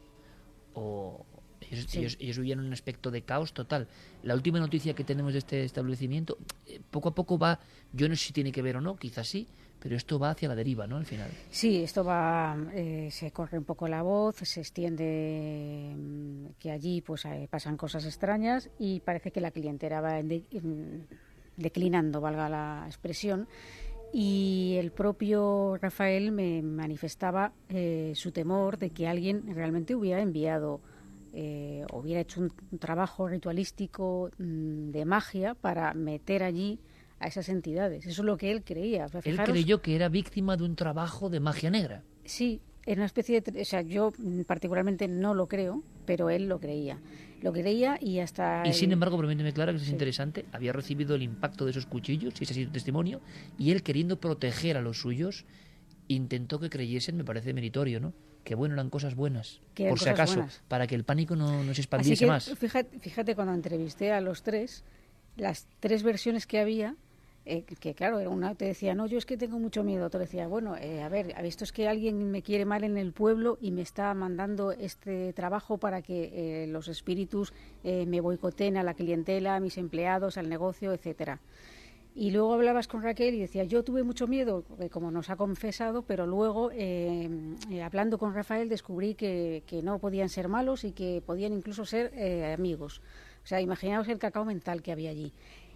[0.73, 1.25] o
[1.69, 1.99] ellos, Sí.
[1.99, 3.87] ellos, ellos vivían en un aspecto de caos total.
[4.23, 7.59] La última noticia que tenemos de este establecimiento, eh, poco a poco va,
[7.93, 9.47] yo no sé si tiene que ver o no, quizás sí,
[9.81, 10.97] pero esto va hacia la deriva, ¿no?
[10.97, 11.29] Al final.
[11.49, 17.01] Sí, esto va, eh, se corre un poco la voz, se extiende mm, que allí
[17.01, 21.07] pues eh, pasan cosas extrañas y parece que la clientela va en de- en-
[21.57, 23.47] declinando, valga la expresión.
[24.13, 30.81] Y el propio Rafael me manifestaba eh, su temor de que alguien realmente hubiera enviado
[31.33, 36.77] eh, hubiera hecho un, un trabajo ritualístico mm, de magia para meter allí
[37.21, 38.05] a esas entidades.
[38.05, 39.05] Eso es lo que él creía.
[39.05, 42.03] O sea, Él creyó que era víctima de un trabajo de magia negra.
[42.25, 43.61] Sí, era una especie de...
[43.61, 44.11] O sea, yo
[44.47, 46.99] particularmente no lo creo, pero él lo creía.
[47.41, 48.63] Lo creía y hasta...
[48.65, 49.93] Y sin embargo, permíteme Clara, que eso es Sí.
[49.93, 53.21] interesante, había recibido el impacto de esos cuchillos, y ese ha sido testimonio,
[53.57, 55.45] y él queriendo proteger a los suyos,
[56.07, 58.13] intentó que creyesen, me parece meritorio, ¿no?
[58.43, 60.61] Que bueno, eran cosas buenas, Que por si acaso, buenas.
[60.67, 62.53] para que el pánico no, no se Así expandiese que más.
[62.57, 64.83] Fíjate, fíjate cuando entrevisté a los tres,
[65.37, 66.95] las tres versiones que había,
[67.43, 70.05] eh, que claro, una te decía, no, yo es que tengo mucho miedo.
[70.05, 73.13] Otro decía, bueno, eh, a ver, esto es que alguien me quiere mal en el
[73.13, 78.77] pueblo y me está mandando este trabajo para que eh, los espíritus eh, me boicoteen
[78.77, 81.39] a la clientela, a mis empleados, al negocio, etcétera.
[82.13, 86.01] Y luego hablabas con Raquel y decía, yo tuve mucho miedo, como nos ha confesado,
[86.01, 87.29] pero luego, eh,
[87.81, 92.11] hablando con Rafael, descubrí que, que no podían ser malos y que podían incluso ser
[92.53, 93.01] amigos.
[93.43, 95.31] O sea, imaginaos el cacao mental que había allí.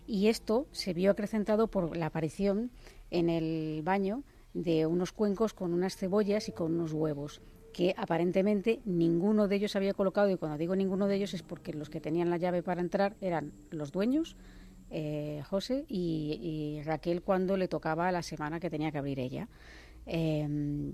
[0.07, 2.71] Y esto se vio acrecentado por la aparición
[3.11, 7.41] en el baño de unos cuencos con unas cebollas y con unos huevos
[7.73, 11.73] que aparentemente ninguno de ellos había colocado y cuando digo ninguno de ellos es porque
[11.73, 14.37] los que tenían la llave para entrar eran los dueños
[14.91, 19.49] eh, José y, Raquel cuando le tocaba la semana que tenía que abrir ella.
[20.05, 20.93] Eh,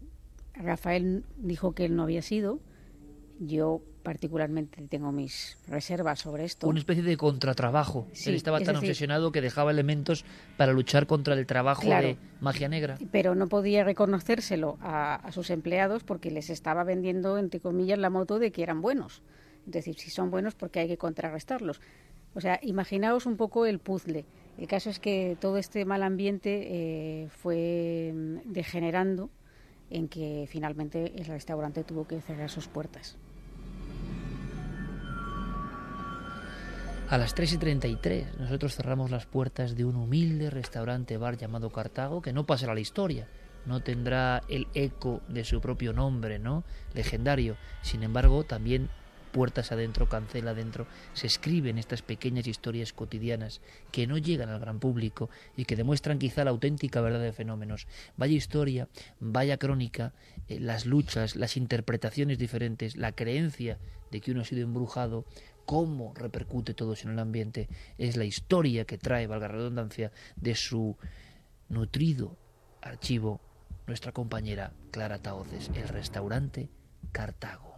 [0.54, 2.60] Rafael dijo que él no había sido.
[3.43, 6.67] Yo particularmente tengo mis reservas sobre esto.
[6.67, 8.08] Una especie de contratrabajo.
[8.13, 10.25] Sí, Él estaba es tan decir- obsesionado que dejaba elementos
[10.58, 12.08] para luchar contra el trabajo Claro.
[12.10, 12.99] de magia negra.
[13.12, 18.12] pero no podía reconocérselo a, a sus empleados porque les estaba vendiendo, entre comillas, la
[18.12, 19.23] moto de que eran buenos.
[19.65, 21.82] Es decir, si son buenos, porque hay que contrarrestarlos.
[22.36, 24.25] O sea, imaginaos un poco el puzzle.
[24.60, 26.67] El caso es que todo este mal ambiente
[27.23, 29.32] eh, fue mm, degenerando
[29.89, 33.17] en que finalmente el restaurante tuvo que cerrar sus puertas.
[37.12, 41.69] A las 3 y 33 nosotros cerramos las puertas de un humilde restaurante bar llamado
[41.69, 43.28] Cartago que no pasará a la historia,
[43.65, 46.63] no tendrá el eco de su propio nombre, ¿no?
[46.93, 47.58] Legendario.
[47.82, 48.88] Sin embargo, también
[49.34, 53.60] puertas adentro, cancel adentro, se escriben estas pequeñas historias cotidianas
[53.91, 57.88] que no llegan al gran público y que demuestran quizá la auténtica verdad de fenómenos.
[58.15, 58.88] Vaya historia,
[59.19, 60.13] vaya crónica,
[60.47, 63.80] eh, las luchas, las interpretaciones diferentes, la creencia
[64.12, 65.26] de que uno ha sido embrujado,
[65.72, 70.12] cómo repercute todo eso en el ambiente, es la historia que trae, valga la redundancia,
[70.36, 70.98] de su
[71.70, 72.36] nutrido
[72.82, 73.40] archivo
[73.88, 76.70] nuestra compañera Clara Taoces, el restaurante
[77.14, 77.78] Cartago.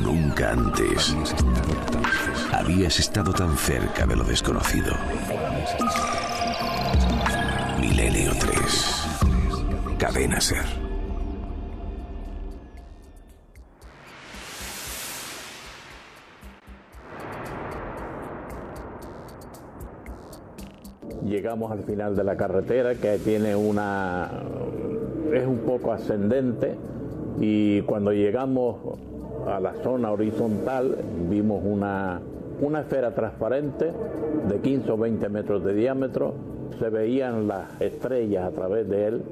[0.00, 1.14] Nunca antes
[2.52, 4.94] habías estado tan cerca de lo desconocido.
[7.80, 9.06] Milenio 3.
[9.98, 10.64] Cadena Ser.
[21.24, 24.30] Llegamos al final de la carretera que tiene una
[25.32, 26.76] es un poco ascendente
[27.40, 28.76] y cuando llegamos
[29.46, 30.96] a la zona horizontal
[31.28, 32.20] vimos una,
[32.60, 33.92] una esfera transparente
[34.48, 36.34] de 15 o 20 metros de diámetro,
[36.78, 39.22] se veían las estrellas a través de él,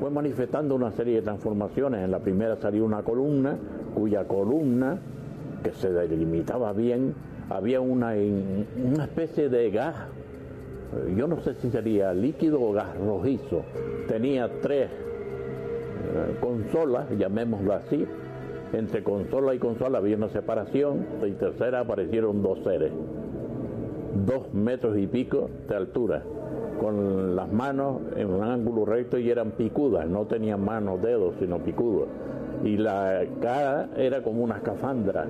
[0.00, 2.04] fue manifestando una serie de transformaciones.
[2.04, 3.56] En la primera salió una columna,
[3.94, 4.98] cuya columna,
[5.62, 7.14] que se delimitaba bien,
[7.48, 8.14] había una,
[8.76, 9.94] una especie de gas
[11.16, 13.64] yo no sé si sería líquido o gas rojizo.
[14.08, 18.06] Tenía tres eh, consolas, llamémoslo así.
[18.72, 21.06] Entre consola y consola había una separación.
[21.26, 22.92] Y tercera aparecieron dos seres,
[24.26, 26.22] dos metros y pico de altura,
[26.80, 31.58] con las manos en un ángulo recto y eran picudas, no tenían manos, dedos, sino
[31.58, 32.08] picudos.
[32.64, 35.26] Y la cara era como una escafandra.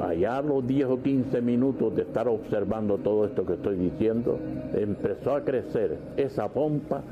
[0.00, 4.38] Allá a los 10 o 15 minutos de estar observando todo esto que estoy diciendo,
[4.74, 7.02] empezó a crecer esa pompa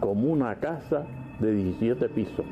[0.00, 1.06] como una casa
[1.40, 2.44] de 17 pisos.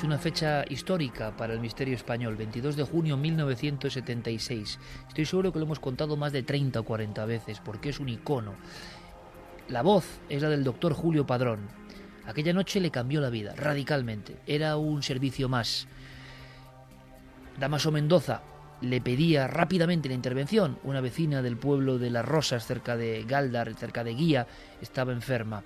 [0.00, 4.78] Es una fecha histórica para el misterio español, 22 de junio de 1976.
[5.08, 8.08] Estoy seguro que lo hemos contado más de 30 o 40 veces porque es un
[8.08, 8.54] icono.
[9.68, 11.68] La voz es la del doctor Julio Padrón.
[12.24, 14.38] Aquella noche le cambió la vida, radicalmente.
[14.46, 15.86] Era un servicio más.
[17.58, 18.40] Damaso Mendoza
[18.80, 20.78] le pedía rápidamente la intervención.
[20.82, 24.46] Una vecina del pueblo de Las Rosas, cerca de Galdar, cerca de Guía,
[24.80, 25.62] estaba enferma.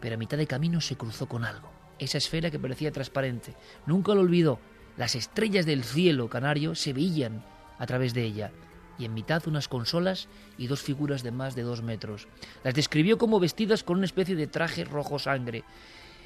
[0.00, 1.69] Pero a mitad de camino se cruzó con algo.
[2.00, 3.54] Esa esfera que parecía transparente.
[3.86, 4.58] Nunca lo olvidó.
[4.96, 7.44] Las estrellas del cielo canario se veían
[7.78, 8.50] a través de ella.
[8.98, 12.26] Y en mitad unas consolas y dos figuras de más de dos metros.
[12.64, 15.62] Las describió como vestidas con una especie de traje rojo sangre.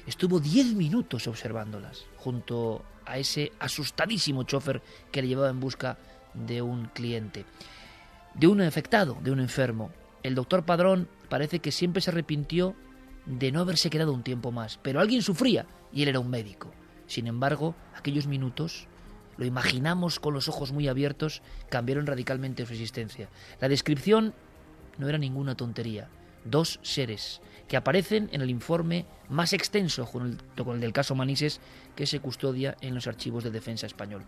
[0.07, 5.97] Estuvo diez minutos observándolas, junto a ese asustadísimo chofer que le llevaba en busca
[6.33, 7.45] de un cliente,
[8.33, 9.91] de un afectado, de un enfermo.
[10.23, 12.75] El doctor Padrón parece que siempre se arrepintió
[13.25, 16.71] de no haberse quedado un tiempo más, pero alguien sufría y él era un médico.
[17.07, 18.87] Sin embargo, aquellos minutos,
[19.37, 23.29] lo imaginamos con los ojos muy abiertos, cambiaron radicalmente su existencia.
[23.59, 24.33] La descripción
[24.97, 26.09] no era ninguna tontería.
[26.45, 31.15] Dos seres que aparecen en el informe más extenso con el, con el del caso
[31.15, 31.59] Manises
[31.95, 34.23] que se custodia en los archivos de defensa español.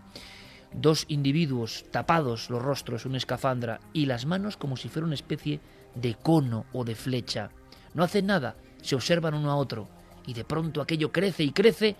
[0.72, 5.60] Dos individuos tapados los rostros, una escafandra y las manos como si fuera una especie
[5.94, 7.50] de cono o de flecha.
[7.94, 9.88] No hacen nada, se observan uno a otro
[10.26, 11.96] y de pronto aquello crece y crece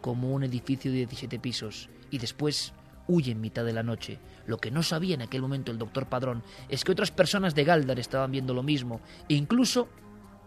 [0.00, 2.72] como un edificio de 17 pisos y después
[3.06, 4.18] huye en mitad de la noche.
[4.46, 7.64] Lo que no sabía en aquel momento el doctor Padrón es que otras personas de
[7.64, 9.88] Galdar estaban viendo lo mismo, e incluso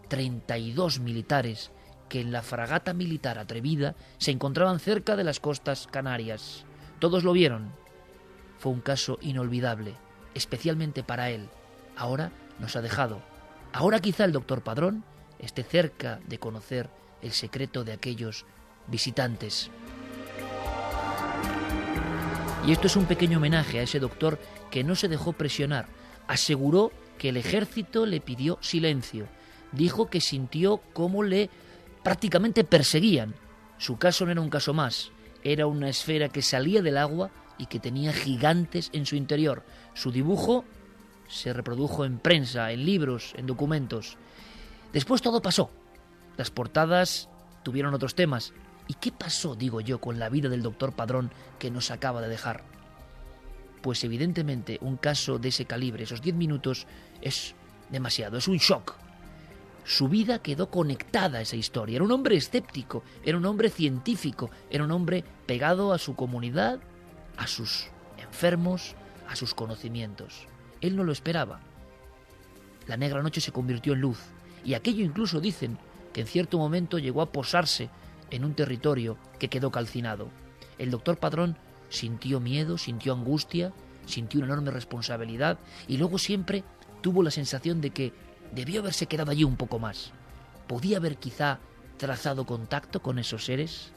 [0.08, 1.70] 32 militares
[2.08, 6.64] que en la fragata militar atrevida se encontraban cerca de las costas canarias.
[6.98, 7.72] Todos lo vieron.
[8.58, 9.94] Fue un caso inolvidable,
[10.34, 11.48] especialmente para él.
[11.96, 13.20] Ahora nos ha dejado.
[13.72, 15.04] Ahora quizá el doctor Padrón
[15.38, 16.88] esté cerca de conocer
[17.22, 18.44] el secreto de aquellos
[18.86, 19.70] visitantes.
[22.66, 25.86] Y esto es un pequeño homenaje a ese doctor que no se dejó presionar.
[26.26, 29.28] Aseguró que el ejército le pidió silencio.
[29.72, 31.48] Dijo que sintió cómo le
[32.02, 33.34] prácticamente perseguían.
[33.78, 35.12] Su caso no era un caso más,
[35.44, 39.62] era una esfera que salía del agua y que tenía gigantes en su interior.
[39.94, 40.64] Su dibujo
[41.28, 44.16] se reprodujo en prensa, en libros, en documentos.
[44.92, 45.70] Después todo pasó.
[46.36, 47.28] Las portadas
[47.62, 48.52] tuvieron otros temas.
[48.88, 52.28] ¿Y qué pasó, digo yo, con la vida del doctor Padrón que nos acaba de
[52.28, 52.64] dejar?
[53.82, 56.86] Pues evidentemente un caso de ese calibre, esos 10 minutos,
[57.20, 57.54] es
[57.90, 58.94] demasiado, es un shock.
[59.84, 61.96] Su vida quedó conectada a esa historia.
[61.96, 66.80] Era un hombre escéptico, era un hombre científico, era un hombre pegado a su comunidad,
[67.36, 68.96] a sus enfermos,
[69.28, 70.46] a sus conocimientos.
[70.80, 71.60] Él no lo esperaba.
[72.86, 74.18] La negra noche se convirtió en luz,
[74.66, 75.78] y aquello incluso dicen
[76.12, 77.88] que en cierto momento llegó a posarse
[78.32, 80.28] en un territorio que quedó calcinado.
[80.76, 81.56] El doctor Padrón
[81.88, 83.72] sintió miedo, sintió angustia,
[84.06, 86.64] sintió una enorme responsabilidad y luego siempre
[87.00, 88.12] tuvo la sensación de que
[88.52, 90.10] debió haberse quedado allí un poco más.
[90.66, 91.60] ¿Podía haber quizá
[91.96, 93.92] trazado contacto con esos seres?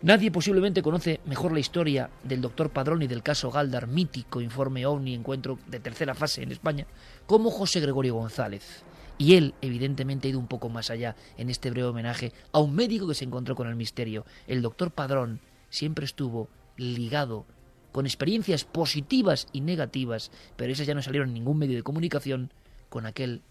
[0.00, 4.86] Nadie posiblemente conoce mejor la historia del doctor Padrón y del caso Galdar, mítico informe
[4.86, 6.86] OVNI, encuentro de tercera fase en España,
[7.26, 8.82] como José Gregorio González.
[9.22, 12.74] Y él, evidentemente, ha ido un poco más allá en este breve homenaje a un
[12.74, 14.24] médico que se encontró con el misterio.
[14.48, 17.46] El doctor Padrón siempre estuvo ligado
[17.92, 22.50] con experiencias positivas y negativas, pero esas ya no salieron en ningún medio de comunicación,
[22.88, 23.42] con aquel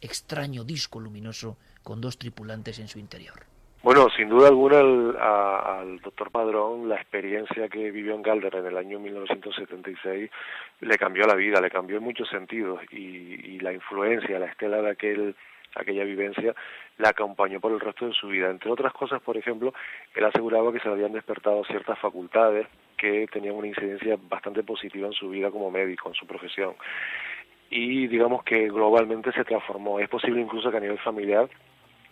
[0.00, 3.44] extraño disco luminoso con dos tripulantes en su interior.
[3.84, 8.76] Bueno, sin duda alguna al, doctor Padrón la experiencia que vivió en Galder en el
[8.76, 10.30] año 1976
[10.82, 14.82] le cambió la vida, le cambió en muchos sentidos y, y la influencia, la estela
[14.82, 15.34] de aquel
[15.74, 16.54] aquella vivencia
[16.98, 18.50] la acompañó por el resto de su vida.
[18.50, 19.72] Entre otras cosas, por ejemplo,
[20.14, 22.66] él aseguraba que se le habían despertado ciertas facultades
[22.96, 26.74] que tenían una incidencia bastante positiva en su vida como médico, en su profesión.
[27.70, 29.98] Y digamos que globalmente se transformó.
[29.98, 31.48] Es posible incluso que a nivel familiar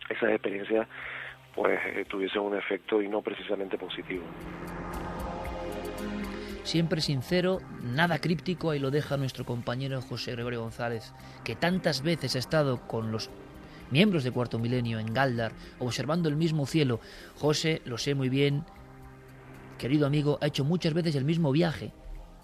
[0.09, 0.89] esas experiencias
[1.55, 4.25] pues eh, tuviesen un efecto y no precisamente positivo.
[6.71, 12.37] Siempre sincero, nada críptico, ahí lo deja nuestro compañero José Gregorio González, que tantas veces
[12.37, 13.29] ha estado con los
[13.91, 17.01] miembros de Cuarto Milenio en Galdar, observando el mismo cielo.
[17.35, 18.63] José, lo sé muy bien,
[19.79, 21.93] querido amigo, ha hecho muchas veces el mismo viaje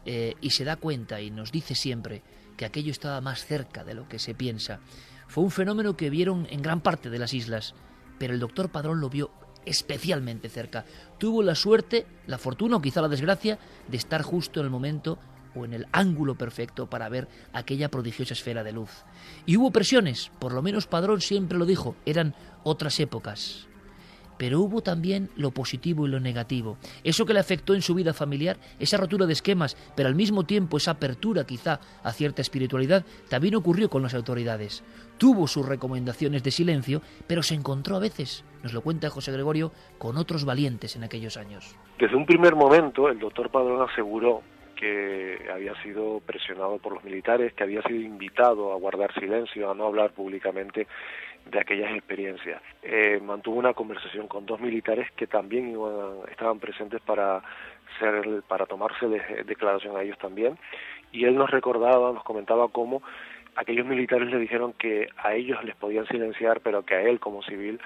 [0.04, 2.24] eh, y se da cuenta y nos dice siempre
[2.56, 4.80] que aquello estaba más cerca de lo que se piensa.
[5.28, 7.76] Fue un fenómeno que vieron en gran parte de las islas,
[8.18, 9.30] pero el doctor Padrón lo vio
[9.66, 10.86] especialmente cerca.
[11.18, 15.18] Tuvo la suerte, la fortuna o quizá la desgracia de estar justo en el momento
[15.54, 18.90] o en el ángulo perfecto para ver aquella prodigiosa esfera de luz.
[19.46, 23.66] Y hubo presiones, por lo menos Padrón siempre lo dijo, eran otras épocas.
[24.38, 26.78] pero hubo también lo positivo y lo negativo.
[27.04, 30.44] Eso que le afectó en su vida familiar, esa rotura de esquemas, pero al mismo
[30.44, 34.82] tiempo esa apertura quizá a cierta espiritualidad, también ocurrió con las autoridades.
[35.18, 39.70] Tuvo sus recomendaciones de silencio, pero se encontró a veces, nos lo cuenta José Gregorio,
[39.96, 41.78] con otros valientes en aquellos años.
[42.00, 44.42] Desde un primer momento, el doctor Padrón aseguró
[44.74, 49.74] que había sido presionado por los militares, que había sido invitado a guardar silencio, a
[49.74, 50.88] no hablar públicamente
[51.48, 52.60] de aquellas experiencias.
[52.82, 55.78] Eh, mantuvo una conversación con dos militares que también
[56.28, 57.40] estaban presentes para
[58.00, 59.06] ser, para tomarse
[59.46, 60.58] declaración a ellos también,
[61.12, 63.00] y él nos recordaba, nos comentaba cómo
[63.54, 67.44] aquellos militares le dijeron que a ellos les podían silenciar, pero que a él como
[67.44, 67.80] civil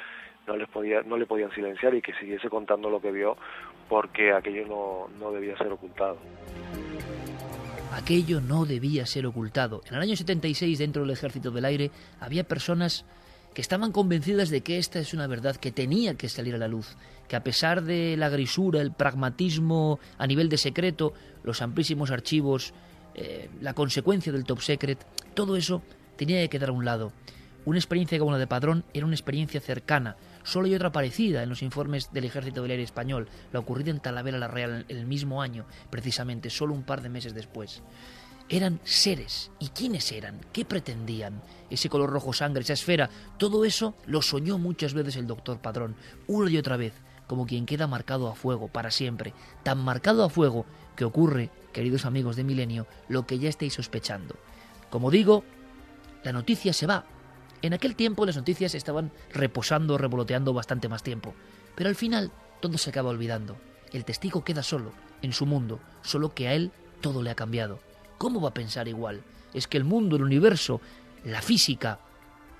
[0.51, 3.37] no les podía, no le podían silenciar y que siguiese contando lo que vio
[3.89, 6.19] porque aquello no, no debía ser ocultado.
[7.93, 9.81] Aquello no debía ser ocultado.
[9.89, 13.05] En el año 76, dentro del Ejército del Aire, había personas
[13.55, 16.69] que estaban convencidas de que esta es una verdad que tenía que salir a la
[16.69, 16.97] luz,
[17.29, 21.13] que a pesar de la grisura, el pragmatismo a nivel de secreto,
[21.45, 22.75] los amplísimos archivos,
[23.15, 25.83] eh, la consecuencia del top secret, todo eso
[26.17, 27.13] tenía que quedar a un lado.
[27.65, 30.17] Una experiencia como la de Padrón era una experiencia cercana.
[30.43, 34.01] Solo hay otra parecida en los informes del Ejército del Aire Español, la ocurrida en
[34.01, 37.83] Talavera la Real el mismo año, precisamente, solo un par de meses después.
[38.49, 39.53] Eran seres.
[39.61, 40.41] ¿Y quiénes eran?
[40.53, 41.41] ¿Qué pretendían?
[41.71, 45.95] Ese color rojo sangre, esa esfera, todo eso lo soñó muchas veces el doctor Padrón,
[46.27, 46.95] una y otra vez,
[47.29, 50.67] como quien queda marcado a fuego para siempre, tan marcado a fuego
[50.97, 54.35] que ocurre, queridos amigos de Milenio, lo que ya estáis sospechando.
[54.91, 55.45] Como digo,
[56.25, 57.05] la noticia se va.
[57.63, 61.35] En aquel tiempo las noticias estaban reposando, revoloteando bastante más tiempo,
[61.75, 63.57] pero al final todo se acaba olvidando.
[63.93, 64.93] El testigo queda solo,
[65.23, 67.81] en su mundo, solo que a él todo le ha cambiado.
[68.19, 69.23] ¿Cómo va a pensar igual?
[69.53, 70.81] Es que el mundo, el universo,
[71.25, 72.01] la física,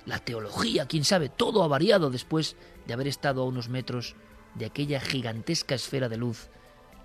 [0.07, 4.17] la teología, quién sabe, todo ha variado después de haber estado a unos metros
[4.55, 6.49] de aquella gigantesca esfera de luz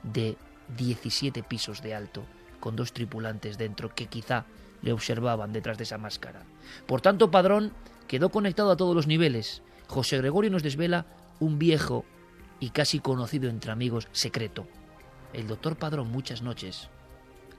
[0.03, 0.37] de
[0.77, 2.23] 17 pisos de alto,
[2.59, 4.45] con dos tripulantes dentro que quizá
[4.85, 6.43] le observaban detrás de esa máscara.
[6.85, 7.73] Por tanto, Padrón
[8.07, 9.61] quedó conectado a todos los niveles.
[9.87, 11.05] José Gregorio nos desvela
[11.41, 12.05] un viejo
[12.61, 14.65] y casi conocido entre amigos secreto.
[15.33, 16.89] El doctor Padrón muchas noches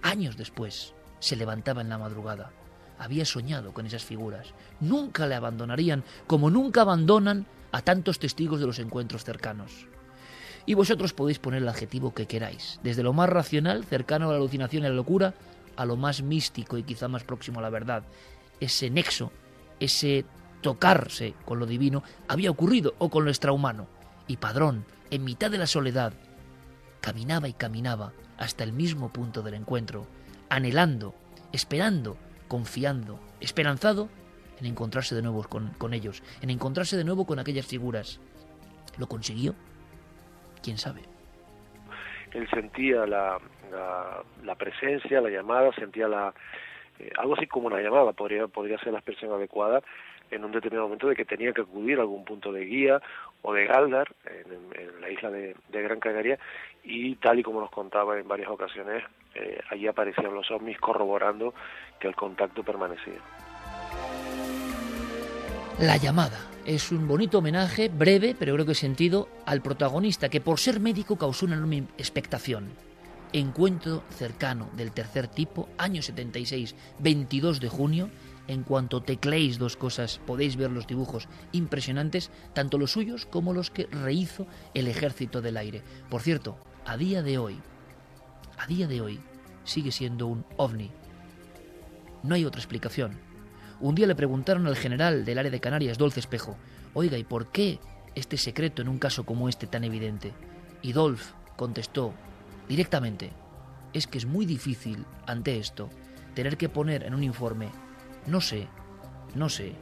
[0.03, 2.53] Años después, se levantaba en la madrugada.
[2.99, 4.55] Había soñado con esas figuras.
[4.81, 9.89] Nunca le abandonarían, como nunca abandonan a tantos testigos de los encuentros cercanos.
[10.65, 14.39] Y vosotros podéis poner el adjetivo que queráis, desde lo más racional, cercano a la
[14.39, 15.35] alucinación y a la locura,
[15.77, 18.05] a lo más místico y quizá más próximo a la verdad.
[18.61, 19.33] Ese nexo,
[19.81, 20.25] ese
[20.63, 23.87] tocarse con lo divino, había ocurrido, o con lo extrahumano.
[24.27, 26.13] Y Padrón, en mitad de la soledad,
[27.01, 30.07] caminaba y caminaba hasta el mismo punto del encuentro,
[30.49, 31.15] anhelando,
[31.53, 32.17] esperando,
[32.49, 34.09] confiando, esperanzado
[34.59, 38.19] en encontrarse de nuevo con, con ellos, en encontrarse de nuevo con aquellas figuras.
[38.99, 39.55] ¿Lo consiguió?
[40.63, 41.16] ¿Quién sabe?
[42.37, 43.39] Él sentía la,
[44.45, 46.35] la, presencia, la llamada, sentía la,
[46.99, 49.83] eh, algo así como una llamada, podría, podría ser la expresión adecuada,
[50.31, 53.01] en un determinado momento de que tenía que acudir a algún punto de guía
[53.41, 56.39] o de Galdar, en, la isla de, Gran Canaria,
[56.85, 59.03] y tal y como nos contaba en varias ocasiones,
[59.35, 61.55] eh, allí aparecían los ovnis corroborando
[61.99, 63.21] que el contacto permanecía.
[65.79, 70.59] La llamada es un bonito homenaje, breve, pero creo que sentido, al protagonista que por
[70.59, 72.71] ser médico causó una enorme expectación.
[73.35, 78.09] Encuentro cercano del tercer tipo, año 76, 22 de junio,
[78.49, 83.71] en cuanto tecleéis dos cosas podéis ver los dibujos impresionantes, tanto los suyos como los
[83.71, 85.83] que rehizo el ejército del aire.
[86.09, 86.57] Por cierto,
[86.87, 87.61] a día de hoy,
[88.57, 89.21] a día de hoy,
[89.65, 90.91] sigue siendo un ovni.
[92.23, 93.36] No hay otra explicación.
[93.81, 96.57] Un día le preguntaron al general del área de Canarias, Dolce Espejo,
[96.95, 97.79] oiga, ¿y por qué
[98.15, 100.33] este secreto en un caso como este tan evidente?
[100.81, 102.15] Y Dolph contestó
[102.69, 103.33] directamente,
[103.93, 105.91] es que es muy difícil ante esto
[106.35, 107.69] tener que poner en un informe
[108.27, 108.67] no sé,
[109.35, 109.73] no sé,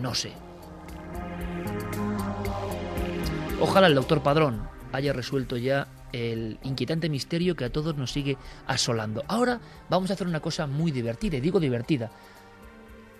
[0.00, 0.32] no sé.
[3.60, 8.38] Ojalá el doctor Padrón haya resuelto ya el inquietante misterio que a todos nos sigue
[8.66, 9.24] asolando.
[9.28, 9.60] Ahora
[9.90, 12.10] vamos a hacer una cosa muy divertida, y digo divertida.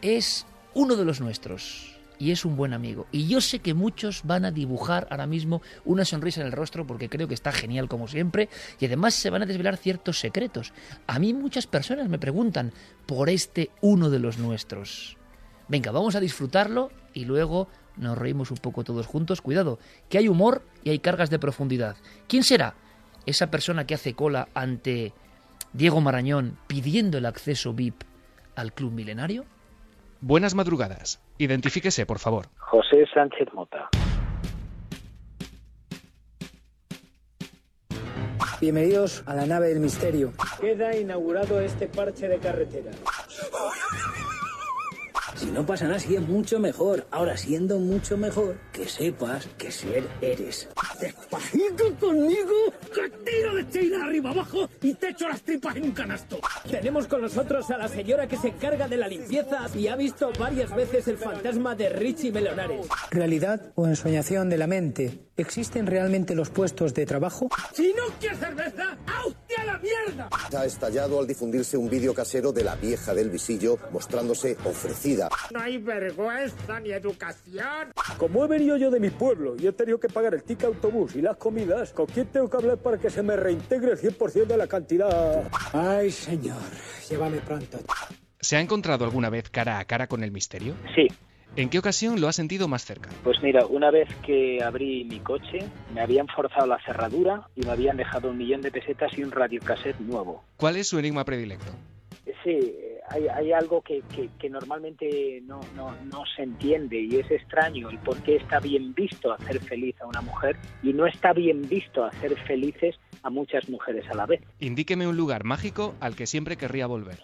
[0.03, 3.07] Es uno de los nuestros y es un buen amigo.
[3.13, 6.87] Y yo sé que muchos van a dibujar ahora mismo una sonrisa en el rostro
[6.87, 10.73] porque creo que está genial como siempre y además se van a desvelar ciertos secretos.
[11.07, 12.73] A mí muchas personas me preguntan
[13.07, 15.17] por este uno de los nuestros.
[15.69, 19.41] Venga, vamos a disfrutarlo y luego nos reímos un poco todos juntos.
[19.41, 19.79] Cuidado,
[20.09, 21.97] que hay humor y hay cargas de profundidad.
[22.29, 22.75] ¿Quién será
[23.25, 25.13] esa persona que hace cola ante
[25.73, 28.03] Diego Marañón pidiendo el acceso VIP
[28.55, 29.45] al Club Milenario?
[30.21, 31.21] Buenas madrugadas.
[31.39, 32.47] Identifíquese, por favor.
[32.59, 33.89] José Sánchez Mota.
[38.61, 40.33] Bienvenidos a la nave del misterio.
[40.61, 42.91] Queda inaugurado este parche de carretera.
[45.37, 47.07] Si no pasa nada, sigue mucho mejor.
[47.11, 50.68] Ahora, siendo mucho mejor, que sepas que ser eres.
[51.01, 55.93] Despacito conmigo, que tiro de China arriba abajo y te echo las tripas en un
[55.93, 56.39] canasto.
[56.70, 60.32] Tenemos con nosotros a la señora que se encarga de la limpieza y ha visto
[60.39, 62.87] varias veces el fantasma de Richie Melonares.
[63.11, 65.26] ¿Realidad o ensoñación de la mente?
[65.37, 67.51] ¿Existen realmente los puestos de trabajo?
[67.74, 70.29] Si no quieres cerveza, ¡a usted a la mierda!
[70.57, 75.29] Ha estallado al difundirse un vídeo casero de la vieja del visillo mostrándose ofrecida.
[75.53, 77.93] No hay vergüenza ni educación.
[78.19, 81.17] Como he venido yo de mi pueblo y he tenido que pagar el ticket autobús
[81.17, 84.47] y las comidas, ¿con quién tengo que hablar para que se me reintegre el 100%
[84.47, 85.49] de la cantidad?
[85.73, 86.61] Ay, señor,
[87.09, 87.79] llévame pronto.
[88.41, 90.75] ¿Se ha encontrado alguna vez cara a cara con el misterio?
[90.95, 91.09] Sí.
[91.57, 93.09] ¿En qué ocasión lo ha sentido más cerca?
[93.25, 95.61] Pues mira, una vez que abrí mi coche,
[95.95, 99.33] me habían forzado la cerradura y me habían dejado un millón de pesetas y un
[99.33, 100.45] radiocassette nuevo.
[100.59, 101.73] ¿Cuál es su enigma predilecto?
[102.45, 102.75] Sí,
[103.09, 107.89] hay, hay algo que, que, que normalmente no, no, no se entiende y es extraño
[107.89, 111.63] el por qué está bien visto hacer feliz a una mujer y no está bien
[111.63, 114.43] visto hacer felices a muchas mujeres a la vez.
[114.61, 117.17] Indíqueme un lugar mágico al que siempre querría volver.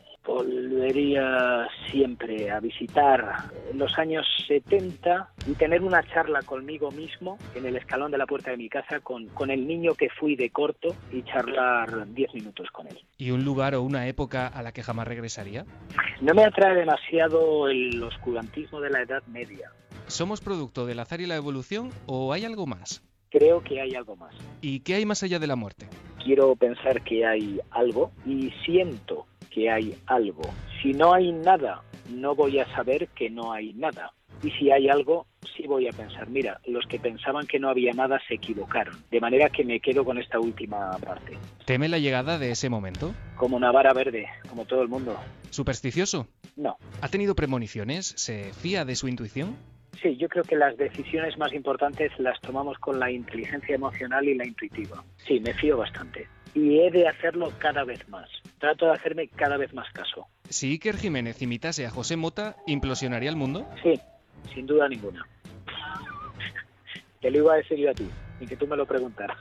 [0.82, 7.76] Volvería siempre a visitar los años 70 y tener una charla conmigo mismo en el
[7.76, 10.88] escalón de la puerta de mi casa con, con el niño que fui de corto
[11.12, 12.98] y charlar 10 minutos con él.
[13.16, 15.64] ¿Y un lugar o una época a la que jamás regresaría?
[16.20, 19.70] No me atrae demasiado el oscurantismo de la Edad Media.
[20.08, 23.04] ¿Somos producto del azar y la evolución o hay algo más?
[23.30, 24.34] Creo que hay algo más.
[24.60, 25.86] ¿Y qué hay más allá de la muerte?
[26.24, 30.42] Quiero pensar que hay algo y siento que hay algo.
[30.82, 34.12] Si no hay nada, no voy a saber que no hay nada.
[34.42, 35.26] Y si hay algo,
[35.56, 38.96] sí voy a pensar, mira, los que pensaban que no había nada se equivocaron.
[39.08, 41.38] De manera que me quedo con esta última parte.
[41.64, 43.14] ¿Teme la llegada de ese momento?
[43.36, 45.16] Como una vara verde, como todo el mundo.
[45.50, 46.26] ¿Supersticioso?
[46.56, 46.76] No.
[47.00, 48.14] ¿Ha tenido premoniciones?
[48.16, 49.56] ¿Se fía de su intuición?
[50.02, 54.34] Sí, yo creo que las decisiones más importantes las tomamos con la inteligencia emocional y
[54.34, 55.04] la intuitiva.
[55.18, 56.26] Sí, me fío bastante.
[56.56, 58.28] Y he de hacerlo cada vez más.
[58.58, 60.26] Trato de hacerme cada vez más caso.
[60.52, 63.66] Si Iker Jiménez imitase a José Mota, ¿implosionaría el mundo?
[63.82, 63.98] Sí,
[64.54, 65.26] sin duda ninguna.
[67.22, 68.06] Te lo iba a decir yo a ti,
[68.38, 69.38] y que tú me lo preguntaras.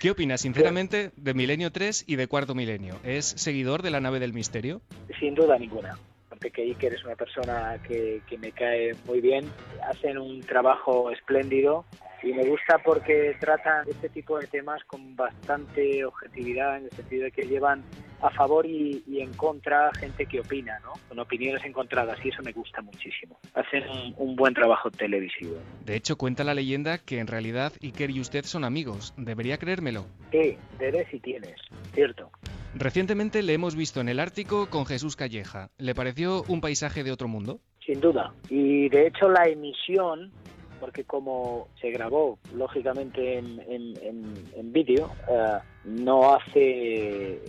[0.00, 2.96] ¿Qué opinas, sinceramente, de Milenio 3 y de Cuarto Milenio?
[3.04, 4.82] ¿Es seguidor de la nave del misterio?
[5.18, 5.96] Sin duda ninguna.
[6.28, 9.50] Porque que Iker es una persona que, que me cae muy bien.
[9.88, 11.86] Hacen un trabajo espléndido
[12.22, 17.24] y me gusta porque tratan este tipo de temas con bastante objetividad en el sentido
[17.24, 17.82] de que llevan
[18.20, 20.92] a favor y, y en contra gente que opina, ¿no?
[21.08, 23.38] Con opiniones encontradas y eso me gusta muchísimo.
[23.54, 25.56] Hacen un, un buen trabajo televisivo.
[25.84, 29.14] De hecho, cuenta la leyenda que en realidad Iker y usted son amigos.
[29.16, 30.04] ¿Debería creérmelo?
[30.32, 31.60] Sí, debes si tienes,
[31.94, 32.30] cierto.
[32.74, 35.70] Recientemente le hemos visto en el Ártico con Jesús Calleja.
[35.78, 37.60] ¿Le pareció un paisaje de otro mundo?
[37.84, 38.32] Sin duda.
[38.50, 40.30] Y de hecho la emisión
[40.78, 47.40] porque como se grabó lógicamente en, en, en, en vídeo, uh, no hace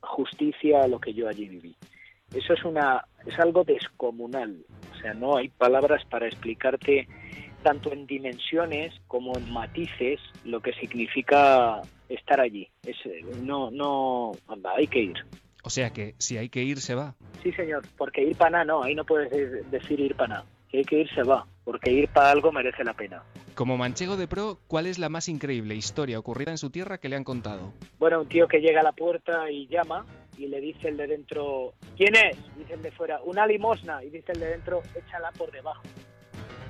[0.00, 1.76] justicia a lo que yo allí viví.
[2.34, 7.08] Eso es una es algo descomunal, o sea, no hay palabras para explicarte
[7.62, 12.68] tanto en dimensiones como en matices lo que significa estar allí.
[12.84, 12.96] Es,
[13.42, 15.16] no, no, anda, hay que ir.
[15.62, 17.14] O sea que si hay que ir, se va.
[17.42, 20.44] Sí, señor, porque ir para nada, no, ahí no puedes decir ir para nada.
[20.70, 23.22] Si hay que ir, se va, porque ir para algo merece la pena.
[23.54, 27.08] Como manchego de pro, ¿cuál es la más increíble historia ocurrida en su tierra que
[27.08, 27.72] le han contado?
[27.98, 30.04] Bueno, un tío que llega a la puerta y llama
[30.36, 32.36] y le dice el de dentro, ¿quién es?
[32.56, 34.02] Dice el de fuera, una limosna.
[34.02, 35.82] Y dice el de dentro, échala por debajo.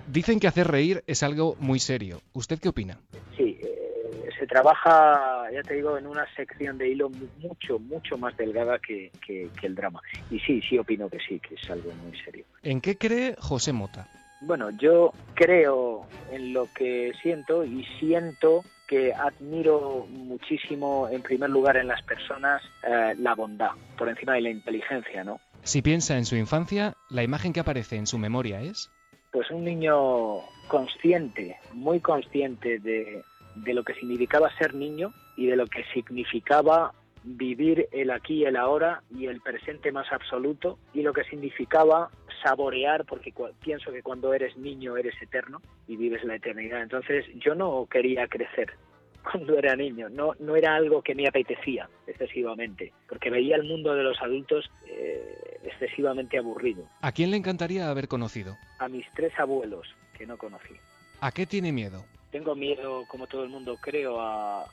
[0.07, 2.21] Dicen que hacer reír es algo muy serio.
[2.35, 2.99] ¿Usted qué opina?
[3.37, 8.37] Sí, eh, se trabaja, ya te digo, en una sección de hilo mucho, mucho más
[8.37, 10.03] delgada que, que, que el drama.
[10.31, 12.45] Y sí, sí opino que sí, que es algo muy serio.
[12.63, 14.07] ¿En qué cree José Mota?
[14.47, 21.77] Bueno, yo creo en lo que siento y siento que admiro muchísimo, en primer lugar,
[21.77, 25.41] en las personas eh, la bondad, por encima de la inteligencia, ¿no?
[25.63, 28.91] Si piensa en su infancia, la imagen que aparece en su memoria es...
[29.33, 33.23] Pues un niño consciente, muy consciente de,
[33.57, 36.93] de lo que significaba ser niño y de lo que significaba
[37.25, 42.11] vivir el aquí y el ahora y el presente más absoluto y lo que significaba
[42.43, 46.83] saborear, porque pienso que cuando eres niño eres eterno y vives la eternidad.
[46.83, 48.75] Entonces yo no quería crecer
[49.23, 53.95] cuando era niño, no, no era algo que me apetecía excesivamente, porque veía el mundo
[53.95, 56.85] de los adultos eh, excesivamente aburrido.
[57.01, 58.57] ¿A quién le encantaría haber conocido?
[58.79, 60.75] A mis tres abuelos, que no conocí.
[61.21, 62.05] ¿A qué tiene miedo?
[62.31, 64.67] Tengo miedo, como todo el mundo creo, a,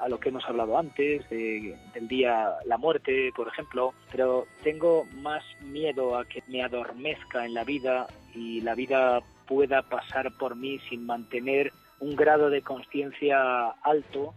[0.00, 5.06] a lo que hemos hablado antes, de- del día, la muerte, por ejemplo, pero tengo
[5.22, 10.56] más miedo a que me adormezca en la vida y la vida pueda pasar por
[10.56, 14.32] mí sin mantener un grado de conciencia alto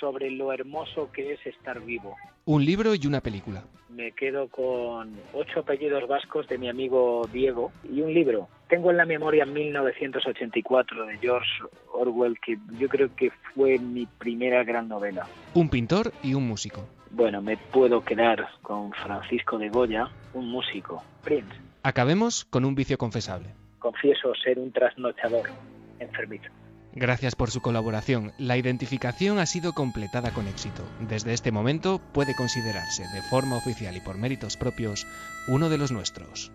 [0.00, 2.16] sobre lo hermoso que es estar vivo.
[2.44, 3.62] Un libro y una película.
[3.90, 8.48] Me quedo con ocho apellidos vascos de mi amigo Diego y un libro.
[8.72, 11.62] Tengo en la memoria 1984 de George
[11.92, 15.26] Orwell, que yo creo que fue mi primera gran novela.
[15.52, 16.88] Un pintor y un músico.
[17.10, 21.52] Bueno, me puedo quedar con Francisco de Goya, un músico, Prince.
[21.82, 23.50] Acabemos con un vicio confesable.
[23.78, 25.50] Confieso ser un trasnochador
[25.98, 26.50] enfermizo.
[26.94, 28.32] Gracias por su colaboración.
[28.38, 30.82] La identificación ha sido completada con éxito.
[30.98, 35.06] Desde este momento puede considerarse de forma oficial y por méritos propios
[35.46, 36.50] uno de los nuestros.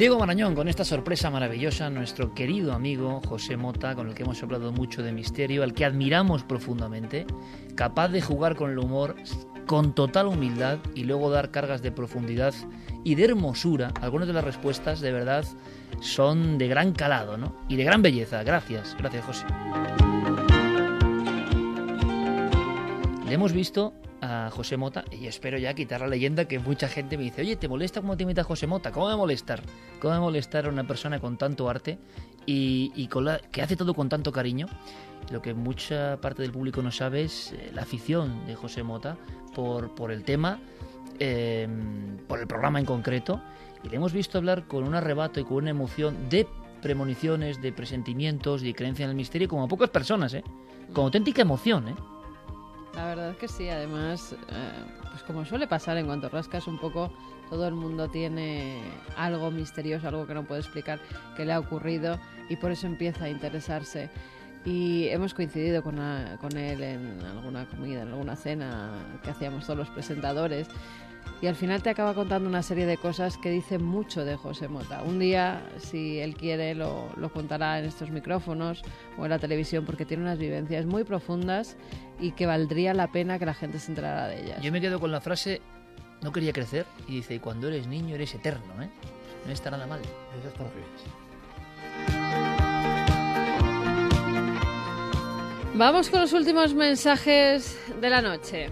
[0.00, 4.42] Diego Marañón, con esta sorpresa maravillosa, nuestro querido amigo José Mota, con el que hemos
[4.42, 7.26] hablado mucho de misterio, al que admiramos profundamente,
[7.74, 9.14] capaz de jugar con el humor
[9.66, 12.54] con total humildad y luego dar cargas de profundidad
[13.04, 13.92] y de hermosura.
[14.00, 15.44] Algunas de las respuestas, de verdad,
[16.00, 17.54] son de gran calado ¿no?
[17.68, 18.42] y de gran belleza.
[18.42, 19.44] Gracias, gracias José.
[23.26, 27.16] Le hemos visto a José Mota y espero ya quitar la leyenda que mucha gente
[27.16, 28.92] me dice, oye, ¿te molesta cómo te imita José Mota?
[28.92, 29.62] ¿Cómo me molestar?
[30.00, 31.98] ¿Cómo me molestar a una persona con tanto arte
[32.46, 33.08] y, y
[33.50, 34.66] que hace todo con tanto cariño?
[35.30, 39.16] Lo que mucha parte del público no sabe es eh, la afición de José Mota
[39.54, 40.58] por, el tema,
[41.18, 41.68] eh,
[42.26, 43.40] por el programa en concreto,
[43.84, 46.46] y le hemos visto hablar con un arrebato y con una emoción de
[46.82, 50.42] premoniciones, de presentimientos, de creencia en el misterio, como pocas personas, ¿eh?
[50.92, 51.94] Con auténtica emoción, ¿eh?
[52.94, 54.72] La verdad que sí, además, eh,
[55.10, 57.12] pues como suele pasar en cuanto rascas un poco,
[57.48, 58.80] todo el mundo tiene
[59.16, 61.00] algo misterioso, algo que no puede explicar
[61.36, 62.18] que le ha ocurrido
[62.48, 64.10] y por eso empieza a interesarse.
[64.64, 65.96] Y hemos coincidido con,
[66.40, 68.90] con él en alguna comida, en alguna cena
[69.22, 70.68] que hacíamos todos los presentadores.
[71.42, 74.68] Y al final te acaba contando una serie de cosas que dicen mucho de José
[74.68, 75.02] Mota.
[75.02, 78.82] Un día, si él quiere, lo, lo contará en estos micrófonos
[79.16, 81.78] o en la televisión, porque tiene unas vivencias muy profundas
[82.18, 84.60] y que valdría la pena que la gente se enterara de ellas.
[84.60, 85.62] Yo me quedo con la frase,
[86.20, 88.90] no quería crecer, y dice, y cuando eres niño eres eterno, ¿eh?
[89.46, 90.00] No está nada mal.
[95.74, 98.68] Vamos con los últimos mensajes de la noche.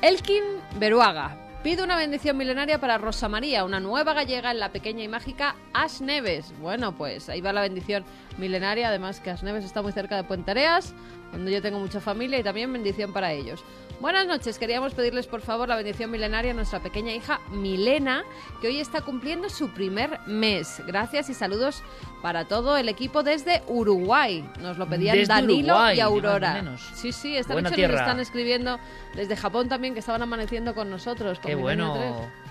[0.00, 0.44] Elkin
[0.78, 5.08] Beruaga pide una bendición milenaria para Rosa María, una nueva gallega en la pequeña y
[5.08, 6.54] mágica As Neves.
[6.58, 8.04] Bueno, pues ahí va la bendición
[8.38, 10.94] milenaria, además que As Neves está muy cerca de Puente Areas,
[11.32, 13.62] donde yo tengo mucha familia y también bendición para ellos.
[14.00, 18.24] Buenas noches, queríamos pedirles por favor la bendición milenaria a nuestra pequeña hija Milena,
[18.62, 20.82] que hoy está cumpliendo su primer mes.
[20.86, 21.82] Gracias y saludos
[22.22, 24.48] para todo el equipo desde Uruguay.
[24.58, 26.78] Nos lo pedían Desde Danilo Uruguay, y Aurora.
[26.94, 28.78] Sí, sí, esta Buena noche nos están escribiendo
[29.14, 31.38] desde Japón también, que estaban amaneciendo con nosotros.
[31.38, 31.92] con Qué bueno.
[31.92, 32.49] 3.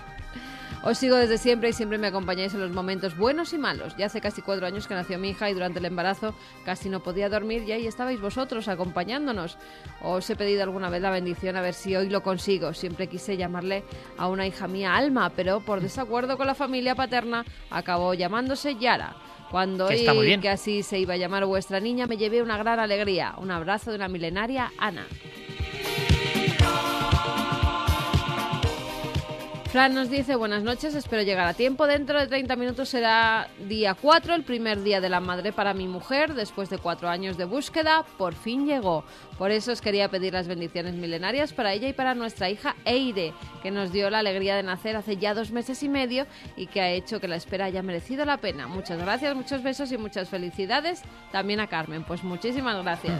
[0.82, 3.94] Os sigo desde siempre y siempre me acompañáis en los momentos buenos y malos.
[3.98, 7.00] Ya hace casi cuatro años que nació mi hija y durante el embarazo casi no
[7.00, 9.58] podía dormir y ahí estabais vosotros acompañándonos.
[10.00, 12.72] Os he pedido alguna vez la bendición a ver si hoy lo consigo.
[12.72, 13.84] Siempre quise llamarle
[14.16, 19.16] a una hija mía Alma, pero por desacuerdo con la familia paterna acabó llamándose Yara.
[19.50, 22.78] Cuando Que oí que así se iba a llamar vuestra niña me llevé una gran
[22.78, 23.34] alegría.
[23.36, 25.06] Un abrazo de una milenaria Ana.
[29.72, 31.86] Fran nos dice, buenas noches, espero llegar a tiempo.
[31.86, 35.86] Dentro de 30 minutos será día 4, el primer día de la madre para mi
[35.86, 36.34] mujer.
[36.34, 39.04] Después de cuatro años de búsqueda, por fin llegó.
[39.38, 43.32] Por eso os quería pedir las bendiciones milenarias para ella y para nuestra hija Eire,
[43.62, 46.80] que nos dio la alegría de nacer hace ya dos meses y medio y que
[46.80, 48.66] ha hecho que la espera haya merecido la pena.
[48.66, 51.02] Muchas gracias, muchos besos y muchas felicidades.
[51.30, 53.16] También a Carmen, pues muchísimas gracias.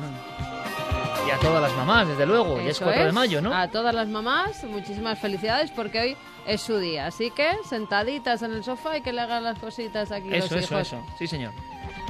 [1.29, 2.57] Y a todas las mamás, desde luego.
[2.57, 3.15] ya es Eso 4 de es.
[3.15, 3.55] mayo, ¿no?
[3.55, 6.17] A todas las mamás, muchísimas felicidades porque hoy
[6.51, 7.07] es su día.
[7.07, 10.65] Así que sentaditas en el sofá y que le hagan las cositas aquí Eso, los
[10.65, 11.03] eso, eso.
[11.19, 11.53] Sí, señor.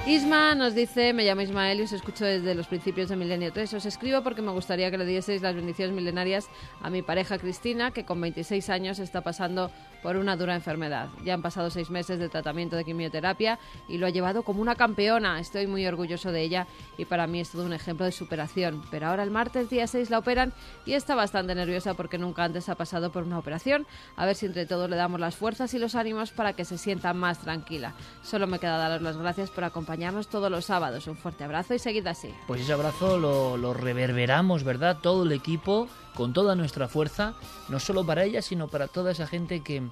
[0.07, 3.75] Isma nos dice, me llamo Ismael y os escucho desde los principios de Milenio 3.
[3.75, 6.49] Os escribo porque me gustaría que le dieseis las bendiciones milenarias
[6.81, 9.71] a mi pareja Cristina, que con 26 años está pasando
[10.03, 11.11] por una dura enfermedad.
[11.23, 14.75] Ya han pasado seis meses de tratamiento de quimioterapia y lo ha llevado como una
[14.75, 15.39] campeona.
[15.39, 18.83] Estoy muy orgulloso de ella y para mí es todo un ejemplo de superación.
[18.91, 20.55] Pero ahora el martes día 6 la operan
[20.87, 23.87] y está bastante nerviosa porque nunca antes ha pasado por una operación.
[24.17, 26.79] A ver si entre todos le damos las fuerzas y los ánimos para que se
[26.79, 27.93] sienta más tranquila.
[28.23, 31.09] Solo me queda daros las gracias por acompañarme acompañarnos todos los sábados.
[31.09, 32.33] Un fuerte abrazo y seguid así.
[32.47, 34.99] Pues ese abrazo lo, lo reverberamos, ¿verdad?
[35.03, 37.35] Todo el equipo, con toda nuestra fuerza,
[37.69, 39.83] no solo para ella, sino para toda esa gente que,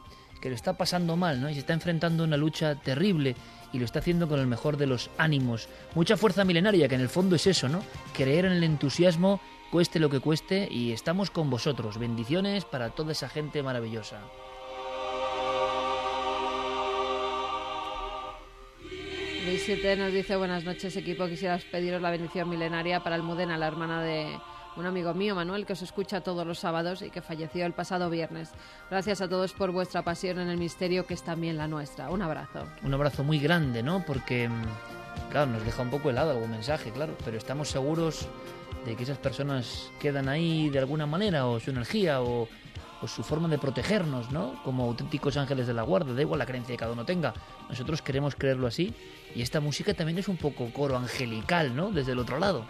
[0.40, 1.50] que lo está pasando mal, ¿no?
[1.50, 3.34] Y se está enfrentando a una lucha terrible
[3.72, 5.68] y lo está haciendo con el mejor de los ánimos.
[5.96, 7.82] Mucha fuerza milenaria, que en el fondo es eso, ¿no?
[8.12, 9.40] Creer en el entusiasmo,
[9.72, 11.98] cueste lo que cueste, y estamos con vosotros.
[11.98, 14.20] Bendiciones para toda esa gente maravillosa.
[19.46, 24.02] 7 nos dice buenas noches equipo, quisieras pediros la bendición milenaria para Almudena, la hermana
[24.02, 24.36] de
[24.76, 28.10] un amigo mío, Manuel, que os escucha todos los sábados y que falleció el pasado
[28.10, 28.50] viernes.
[28.90, 32.10] Gracias a todos por vuestra pasión en el misterio, que es también la nuestra.
[32.10, 32.66] Un abrazo.
[32.82, 34.04] Un abrazo muy grande, ¿no?
[34.04, 34.62] Porque, mm,
[35.30, 38.28] claro, nos deja un poco helado algún mensaje, claro, pero estamos seguros
[38.84, 42.48] de que esas personas quedan ahí de alguna manera, o su energía, o,
[43.00, 44.60] o su forma de protegernos, ¿no?
[44.64, 47.34] Como auténticos ángeles de la guarda, da igual la creencia que cada uno tenga.
[47.68, 48.94] Nosotros queremos creerlo así,
[49.34, 51.90] y esta música también es un poco coro angelical, ¿no?
[51.90, 52.64] Desde el otro lado.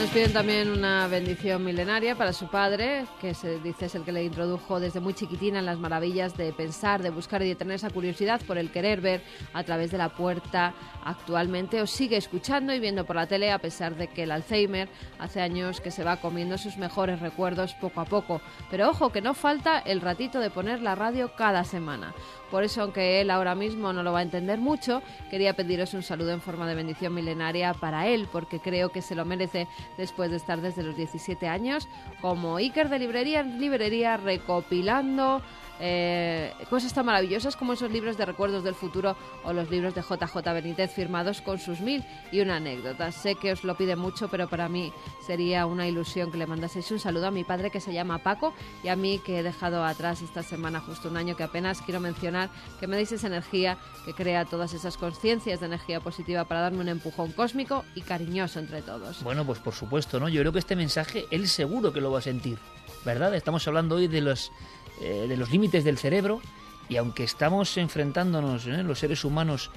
[0.00, 4.12] Nos piden también una bendición milenaria para su padre, que se dice es el que
[4.12, 7.74] le introdujo desde muy chiquitina en las maravillas de pensar, de buscar y de tener
[7.74, 9.22] esa curiosidad por el querer ver
[9.52, 10.72] a través de la puerta.
[11.04, 14.88] Actualmente os sigue escuchando y viendo por la tele a pesar de que el Alzheimer
[15.18, 18.40] hace años que se va comiendo sus mejores recuerdos poco a poco.
[18.70, 22.14] Pero ojo que no falta el ratito de poner la radio cada semana.
[22.50, 26.02] Por eso, aunque él ahora mismo no lo va a entender mucho, quería pediros un
[26.02, 30.30] saludo en forma de bendición milenaria para él, porque creo que se lo merece después
[30.30, 31.88] de estar desde los 17 años
[32.20, 35.42] como Iker de librería en librería recopilando
[35.80, 40.02] eh, cosas tan maravillosas como esos libros de recuerdos del futuro o los libros de
[40.02, 43.10] JJ Benítez firmados con sus mil y una anécdota.
[43.12, 44.92] Sé que os lo pide mucho, pero para mí
[45.26, 48.52] sería una ilusión que le mandaseis un saludo a mi padre que se llama Paco
[48.84, 52.00] y a mí que he dejado atrás esta semana justo un año que apenas quiero
[52.00, 56.60] mencionar que me deis esa energía que crea todas esas conciencias de energía positiva para
[56.60, 59.22] darme un empujón cósmico y cariñoso entre todos.
[59.22, 60.28] Bueno, pues por supuesto, ¿no?
[60.28, 62.58] Yo creo que este mensaje él seguro que lo va a sentir,
[63.04, 63.34] ¿verdad?
[63.34, 64.52] Estamos hablando hoy de los,
[65.00, 66.40] eh, de los límites del cerebro
[66.88, 68.82] y aunque estamos enfrentándonos, ¿eh?
[68.82, 69.70] los seres humanos,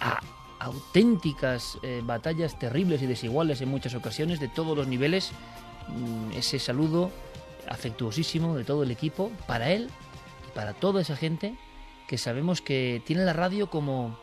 [0.00, 0.20] a
[0.60, 5.32] auténticas eh, batallas terribles y desiguales en muchas ocasiones, de todos los niveles,
[5.88, 7.10] mm, ese saludo
[7.66, 9.90] afectuosísimo de todo el equipo para él
[10.46, 11.56] y para toda esa gente
[12.08, 14.18] que sabemos que tiene la radio como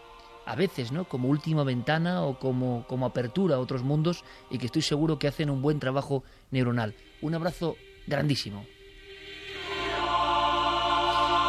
[0.45, 1.05] a veces, ¿no?
[1.05, 5.27] Como última ventana o como, como apertura a otros mundos y que estoy seguro que
[5.27, 6.95] hacen un buen trabajo neuronal.
[7.21, 7.75] Un abrazo
[8.07, 8.65] grandísimo.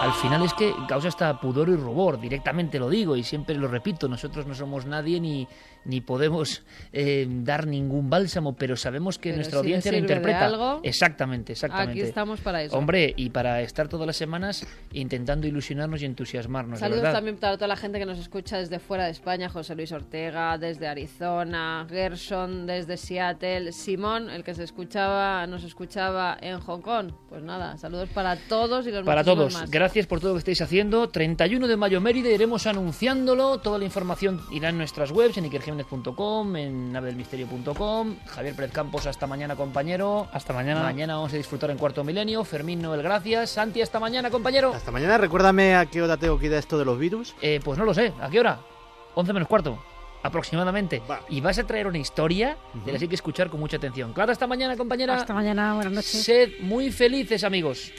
[0.01, 3.67] Al final es que causa hasta pudor y rubor, directamente lo digo y siempre lo
[3.67, 5.49] repito, nosotros no somos nadie ni,
[5.89, 6.63] ni podemos
[6.93, 10.47] eh, dar ningún bálsamo, pero sabemos que Pero nuestra si audiencia lo interpreta.
[10.47, 11.93] algo, exactamente, exactamente.
[11.93, 12.77] Aquí estamos para eso.
[12.77, 17.15] Hombre, y para estar todas las semanas intentando ilusionarnos y entusiasmarnos, Saludos verdad.
[17.17, 20.57] también para toda la gente que nos escucha desde fuera de España, José Luis Ortega,
[20.59, 27.13] desde Arizona, Gerson, desde Seattle, Simón, el que se escuchaba, nos escuchaba en Hong Kong.
[27.29, 29.71] Pues nada, saludos para todos y los Para todos, más.
[29.71, 31.09] gracias por todo lo que estáis haciendo.
[31.09, 33.59] 31 de mayo Mérida, iremos anunciándolo.
[33.59, 35.45] Toda la información irá en nuestras webs, en
[35.79, 38.17] ikerjiménez.com, en navedelmisterio.com.
[38.27, 40.29] Javier Pérez Campos, hasta mañana, compañero.
[40.33, 40.83] Hasta mañana.
[40.83, 42.45] Mañana vamos a disfrutar en Cuarto Milenio.
[42.45, 43.51] Fermín Noel, gracias.
[43.51, 44.73] Santi, hasta mañana, compañero.
[44.75, 47.35] Hasta mañana, recuérdame a qué hora tengo que ir a esto de los virus.
[47.41, 48.61] Eh, pues no lo sé, ¿a qué hora?
[49.15, 49.79] 11 menos cuarto,
[50.23, 51.03] aproximadamente.
[51.29, 54.13] Y vas a traer una historia de la que hay que escuchar con mucha atención.
[54.13, 55.15] Claro, hasta mañana, compañera.
[55.15, 56.23] Hasta mañana, buenas noches.
[56.23, 57.93] Sed muy felices, amigos.